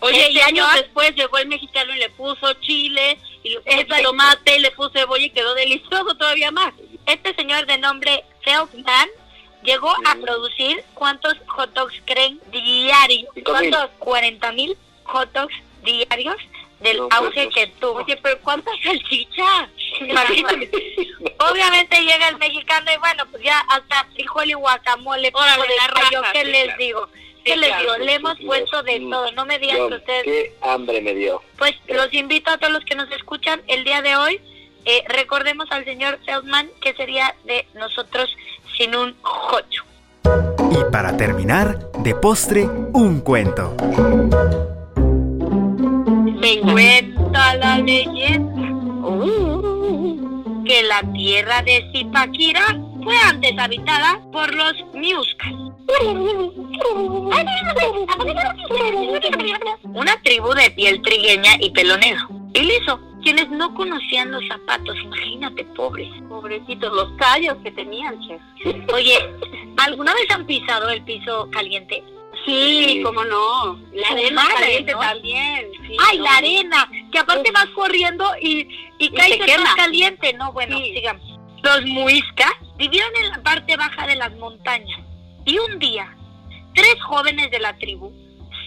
Oye, 0.01 0.27
El 0.27 0.37
y 0.37 0.41
años 0.41 0.67
señor- 0.69 0.83
después 0.85 1.15
llegó 1.17 1.39
el 1.39 1.49
mexicano 1.49 1.95
y 1.95 1.99
le 1.99 2.11
puso 2.11 2.53
chile, 2.61 3.19
y 3.43 3.51
le 3.51 3.61
puso 3.61 3.81
Exacto. 3.81 4.05
tomate, 4.05 4.59
le 4.61 4.71
puso 4.73 4.91
cebolla 4.91 5.25
y 5.25 5.31
quedó 5.31 5.55
delicioso 5.55 6.15
todavía 6.17 6.51
más. 6.51 6.75
Este 7.07 7.35
señor 7.35 7.67
de 7.67 7.79
nombre 7.79 8.25
Feldman 8.43 9.09
llegó 9.63 9.91
a 10.05 10.15
producir, 10.17 10.85
¿cuántos 10.95 11.35
hot 11.49 11.73
dogs 11.73 11.95
creen 12.05 12.39
diarios? 12.53 13.31
¿Cuántos? 13.45 13.89
40 13.99 14.53
mil 14.53 14.77
hot 15.05 15.33
dogs 15.33 15.55
diarios 15.83 16.37
del 16.85 16.99
No, 16.99 17.09
auge 17.11 17.45
pues. 17.45 17.55
que 17.55 17.67
tuvo. 17.81 17.95
Oye, 17.95 18.17
pero 18.23 18.39
¿cuántas 18.41 18.75
salchichas? 18.85 19.69
Obviamente 21.51 22.01
llega 22.01 22.29
el 22.29 22.39
mexicano 22.39 22.91
y 22.95 22.99
bueno, 22.99 23.25
pues 23.31 23.43
ya 23.43 23.59
hasta 23.69 24.05
frijol 24.15 24.51
y 24.51 24.55
guacamole. 24.55 25.31
Órale, 25.35 25.63
de 25.69 25.77
la 25.77 26.33
¿Qué 26.33 26.45
sí, 26.45 26.51
les 26.51 26.65
claro. 26.65 26.79
digo? 26.79 27.09
¿Qué 27.45 27.53
Sí, 27.55 27.59
les 27.59 27.69
claro, 27.69 27.83
digo? 27.83 27.95
sí, 27.97 28.03
Le 28.05 28.15
hemos 28.15 28.37
sí, 28.39 28.45
puesto 28.47 28.83
de 28.83 28.99
sí. 28.99 29.11
todo. 29.11 29.33
No 29.33 29.45
me 29.45 29.59
digan 29.59 29.89
que 29.89 29.95
ustedes... 29.97 30.25
qué 30.25 30.55
hambre 30.63 31.01
me 31.01 31.15
dio. 31.15 31.43
Pues 31.59 31.75
los 31.89 32.13
invito 32.15 32.51
a 32.51 32.59
todos 32.59 32.73
los 32.73 32.85
que 32.85 32.95
nos 32.95 33.11
escuchan 33.13 33.63
el 33.67 33.85
día 33.85 34.01
de 34.03 34.17
hoy. 34.17 34.41
eh, 34.87 35.03
recordemos 35.09 35.67
al 35.71 35.85
señor 35.85 36.19
Feldman 36.27 36.69
que 36.83 36.93
sería 36.95 37.35
de 37.45 37.67
nosotros 37.75 38.35
sin 38.77 38.95
un 38.95 39.17
jocho. 39.23 39.83
Y 40.71 40.91
para 40.93 41.17
terminar, 41.17 41.79
de 41.99 42.15
postre, 42.15 42.65
un 42.65 43.21
cuento. 43.21 43.75
Cuenta 46.45 47.57
la 47.57 47.79
leyenda 47.79 48.69
que 50.67 50.83
la 50.83 51.01
tierra 51.15 51.63
de 51.63 51.91
Zipaquira 51.91 52.79
fue 53.03 53.17
antes 53.17 53.59
habitada 53.59 54.21
por 54.31 54.55
los 54.55 54.75
Miuscas. 54.93 55.53
Una 59.85 60.21
tribu 60.23 60.53
de 60.53 60.71
piel 60.73 61.01
trigueña 61.01 61.53
y 61.61 61.71
pelo 61.71 61.97
negro. 61.97 62.29
Y 62.53 62.61
liso, 62.61 63.01
quienes 63.23 63.49
no 63.49 63.75
conocían 63.75 64.31
los 64.31 64.47
zapatos, 64.47 64.97
imagínate, 65.03 65.65
pobres. 65.77 66.11
Pobrecitos, 66.29 66.93
los 66.93 67.11
callos 67.17 67.57
que 67.65 67.71
tenían, 67.71 68.21
chef. 68.21 68.43
Oye, 68.93 69.17
¿alguna 69.79 70.13
vez 70.13 70.27
han 70.31 70.45
pisado 70.45 70.91
el 70.91 71.03
piso 71.05 71.49
caliente? 71.51 72.05
Sí, 72.45 73.01
cómo 73.03 73.25
no. 73.25 73.81
La 73.93 74.09
arena 74.09 74.43
madre, 74.43 74.55
caliente 74.61 74.93
¿no? 74.93 75.01
también. 75.01 75.71
sí, 75.87 75.97
¡Ay, 75.99 76.19
no. 76.19 76.25
la 76.25 76.37
arena! 76.37 76.91
Que 77.11 77.19
aparte 77.19 77.51
vas 77.53 77.67
corriendo 77.75 78.31
y, 78.41 78.61
y 78.99 79.07
Y 79.07 79.11
caes 79.11 79.41
en 79.49 79.63
más 79.63 79.75
caliente. 79.77 80.33
No, 80.35 80.53
bueno, 80.53 80.77
Sí. 80.79 80.93
sigamos. 80.95 81.23
Los 81.63 81.87
muiscas 81.87 82.53
vivieron 82.77 83.11
en 83.17 83.31
la 83.31 83.43
parte 83.43 83.77
baja 83.77 84.07
de 84.07 84.17
las 84.17 84.33
montañas. 84.37 85.01
Y 85.47 85.59
un 85.59 85.79
día, 85.79 86.15
tres 86.75 86.95
jóvenes 87.07 87.51
de 87.51 87.59
la 87.61 87.77
tribu 87.79 88.13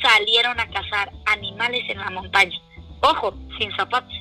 salieron 0.01 0.59
a 0.59 0.67
cazar 0.69 1.11
animales 1.25 1.83
en 1.89 1.99
la 1.99 2.09
montaña. 2.09 2.57
Ojo, 3.01 3.35
sin 3.59 3.71
zapatos. 3.75 4.13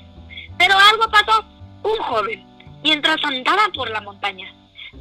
Pero 0.58 0.74
algo 0.78 1.10
pasó. 1.10 1.44
Un 1.82 1.96
joven, 1.98 2.44
mientras 2.82 3.16
andaba 3.24 3.68
por 3.74 3.88
la 3.90 4.00
montaña, 4.00 4.52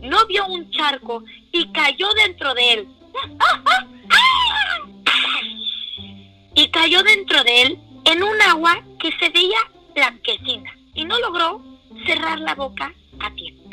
no 0.02 0.26
vio 0.28 0.46
un 0.46 0.70
charco 0.72 1.24
y 1.52 1.72
cayó 1.72 2.08
dentro 2.26 2.54
de 2.54 2.74
él. 2.74 2.88
Y 6.54 6.70
cayó 6.70 7.04
dentro 7.04 7.44
de 7.44 7.62
él 7.64 7.80
en 8.06 8.24
un 8.24 8.42
agua 8.42 8.82
que 9.00 9.12
se 9.20 9.30
veía 9.30 9.58
blanquecina 9.94 10.72
y 10.94 11.04
no 11.06 11.20
logró 11.20 11.62
cerrar 12.06 12.40
la 12.40 12.56
boca 12.56 12.94
a 13.20 13.30
tiempo. 13.36 13.70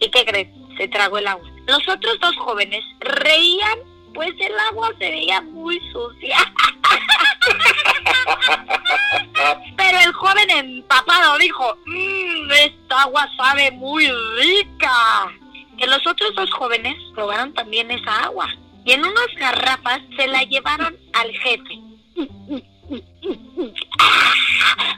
¿Y 0.00 0.10
qué 0.10 0.24
crees? 0.24 0.48
Se 0.76 0.88
tragó 0.88 1.18
el 1.18 1.26
agua. 1.28 1.48
Los 1.66 1.86
otros 1.88 2.18
dos 2.20 2.36
jóvenes 2.36 2.82
reían, 3.00 3.78
pues 4.14 4.32
el 4.40 4.58
agua 4.70 4.90
se 4.98 5.10
veía 5.10 5.40
muy 5.42 5.78
sucia. 5.92 6.36
Pero 9.76 9.98
el 10.00 10.12
joven 10.12 10.50
empapado 10.50 11.38
dijo, 11.38 11.76
"Mm, 11.86 12.50
esta 12.52 13.02
agua 13.02 13.28
sabe 13.36 13.70
muy 13.72 14.08
rica. 14.38 15.32
Que 15.82 15.88
los 15.88 16.06
otros 16.06 16.32
dos 16.36 16.48
jóvenes 16.52 16.94
probaron 17.12 17.52
también 17.54 17.90
esa 17.90 18.22
agua. 18.22 18.48
Y 18.84 18.92
en 18.92 19.00
unas 19.00 19.26
garrafas 19.36 20.00
se 20.16 20.28
la 20.28 20.44
llevaron 20.44 20.96
al 21.12 21.32
jefe. 21.32 21.74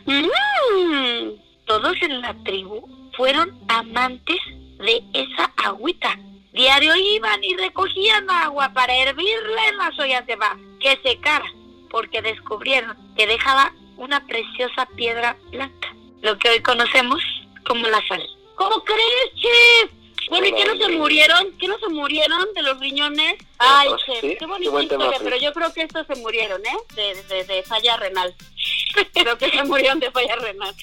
Mm, 0.04 1.30
Todos 1.64 1.96
en 2.02 2.20
la 2.20 2.34
tribu 2.44 2.86
fueron 3.16 3.58
amantes 3.68 4.36
de 4.78 5.02
esa 5.14 5.50
agüita. 5.64 6.18
Diario 6.52 6.94
iban 6.96 7.42
y 7.42 7.56
recogían 7.56 8.28
agua 8.28 8.70
para 8.74 8.94
hervirla 8.94 9.68
en 9.70 9.78
las 9.78 9.98
ollas 9.98 10.26
de 10.26 10.36
barro, 10.36 10.60
que 10.80 11.00
secara, 11.02 11.50
porque 11.88 12.20
descubrieron 12.20 12.94
que 13.16 13.26
dejaba 13.26 13.72
una 13.96 14.22
preciosa 14.26 14.84
piedra 14.96 15.34
blanca, 15.50 15.94
lo 16.20 16.36
que 16.36 16.50
hoy 16.50 16.60
conocemos 16.60 17.22
como 17.66 17.86
la 17.88 18.06
sal. 18.06 18.22
¿Cómo 18.56 18.84
crees, 18.84 19.34
chef? 19.34 19.93
Bueno, 20.40 20.46
¿y 20.46 20.52
qué 20.62 20.64
no 20.64 20.76
se 20.76 20.88
murieron? 20.92 21.58
¿Qué 21.58 21.68
no 21.68 21.78
se 21.78 21.88
murieron 21.88 22.46
de 22.54 22.62
los 22.62 22.78
riñones? 22.80 23.34
Ay, 23.58 23.88
Ah, 23.92 23.96
chef, 24.04 24.20
sí, 24.20 24.28
qué 24.30 24.36
qué 24.38 24.46
bonita 24.46 24.70
buen 24.70 24.84
historia, 24.84 25.18
sí. 25.18 25.24
pero 25.24 25.36
yo 25.36 25.52
creo 25.52 25.72
que 25.72 25.82
estos 25.82 26.06
se 26.06 26.14
murieron, 26.16 26.64
¿eh? 26.66 26.76
De, 26.94 27.22
de, 27.24 27.44
de 27.44 27.62
falla 27.62 27.96
renal. 27.96 28.34
creo 29.14 29.38
que 29.38 29.50
se 29.50 29.62
murieron 29.64 30.00
de 30.00 30.10
falla 30.10 30.36
renal. 30.36 30.74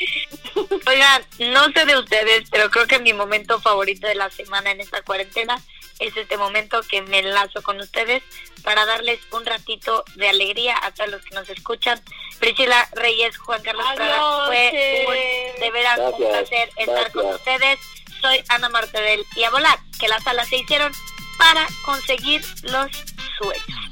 Oigan, 0.87 1.25
no 1.39 1.65
sé 1.71 1.85
de 1.85 1.97
ustedes, 1.97 2.49
pero 2.49 2.69
creo 2.69 2.87
que 2.87 2.99
mi 2.99 3.13
momento 3.13 3.59
favorito 3.61 4.07
de 4.07 4.15
la 4.15 4.29
semana 4.29 4.71
en 4.71 4.81
esta 4.81 5.01
cuarentena 5.01 5.61
es 5.99 6.15
este 6.17 6.35
momento 6.37 6.81
que 6.89 7.01
me 7.03 7.19
enlazo 7.19 7.61
con 7.61 7.79
ustedes 7.79 8.23
para 8.63 8.85
darles 8.85 9.19
un 9.31 9.45
ratito 9.45 10.03
de 10.15 10.29
alegría 10.29 10.75
a 10.81 10.91
todos 10.93 11.11
los 11.11 11.21
que 11.23 11.35
nos 11.35 11.47
escuchan. 11.49 12.01
Priscila 12.39 12.89
Reyes, 12.93 13.37
Juan 13.37 13.61
Carlos 13.61 13.85
Adiós, 13.85 13.97
Prada, 13.97 14.45
fue 14.47 15.05
un, 15.55 15.59
de 15.61 15.71
veras 15.71 15.99
un 15.99 16.19
Gracias, 16.19 16.29
placer 16.49 16.69
estar 16.77 17.11
con 17.11 17.27
gracias. 17.27 17.39
ustedes. 17.39 17.79
Soy 18.21 18.43
Ana 18.49 18.69
Martedel 18.69 19.25
y 19.35 19.43
a 19.43 19.49
volar, 19.49 19.77
que 19.99 20.07
las 20.07 20.25
alas 20.27 20.47
se 20.47 20.57
hicieron 20.57 20.91
para 21.37 21.65
conseguir 21.83 22.41
los 22.63 22.87
sueños. 23.37 23.91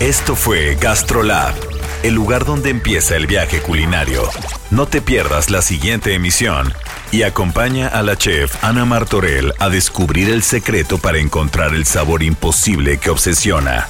Esto 0.00 0.34
fue 0.34 0.74
GastroLab, 0.74 1.54
el 2.02 2.14
lugar 2.14 2.44
donde 2.44 2.70
empieza 2.70 3.16
el 3.16 3.26
viaje 3.26 3.60
culinario. 3.60 4.28
No 4.70 4.86
te 4.86 5.00
pierdas 5.00 5.50
la 5.50 5.62
siguiente 5.62 6.14
emisión 6.14 6.74
y 7.12 7.22
acompaña 7.22 7.88
a 7.88 8.02
la 8.02 8.16
chef 8.16 8.62
Ana 8.64 8.84
Martorell 8.84 9.54
a 9.58 9.68
descubrir 9.68 10.30
el 10.30 10.42
secreto 10.42 10.98
para 10.98 11.18
encontrar 11.18 11.74
el 11.74 11.86
sabor 11.86 12.22
imposible 12.22 12.98
que 12.98 13.10
obsesiona. 13.10 13.86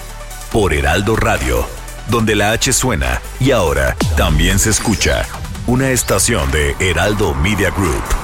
Por 0.52 0.74
Heraldo 0.74 1.16
Radio, 1.16 1.66
donde 2.08 2.34
la 2.34 2.52
H 2.52 2.72
suena 2.72 3.22
y 3.40 3.50
ahora 3.50 3.96
también 4.16 4.58
se 4.58 4.70
escucha. 4.70 5.26
Una 5.66 5.90
estación 5.90 6.50
de 6.50 6.76
Heraldo 6.78 7.34
Media 7.34 7.70
Group. 7.70 8.23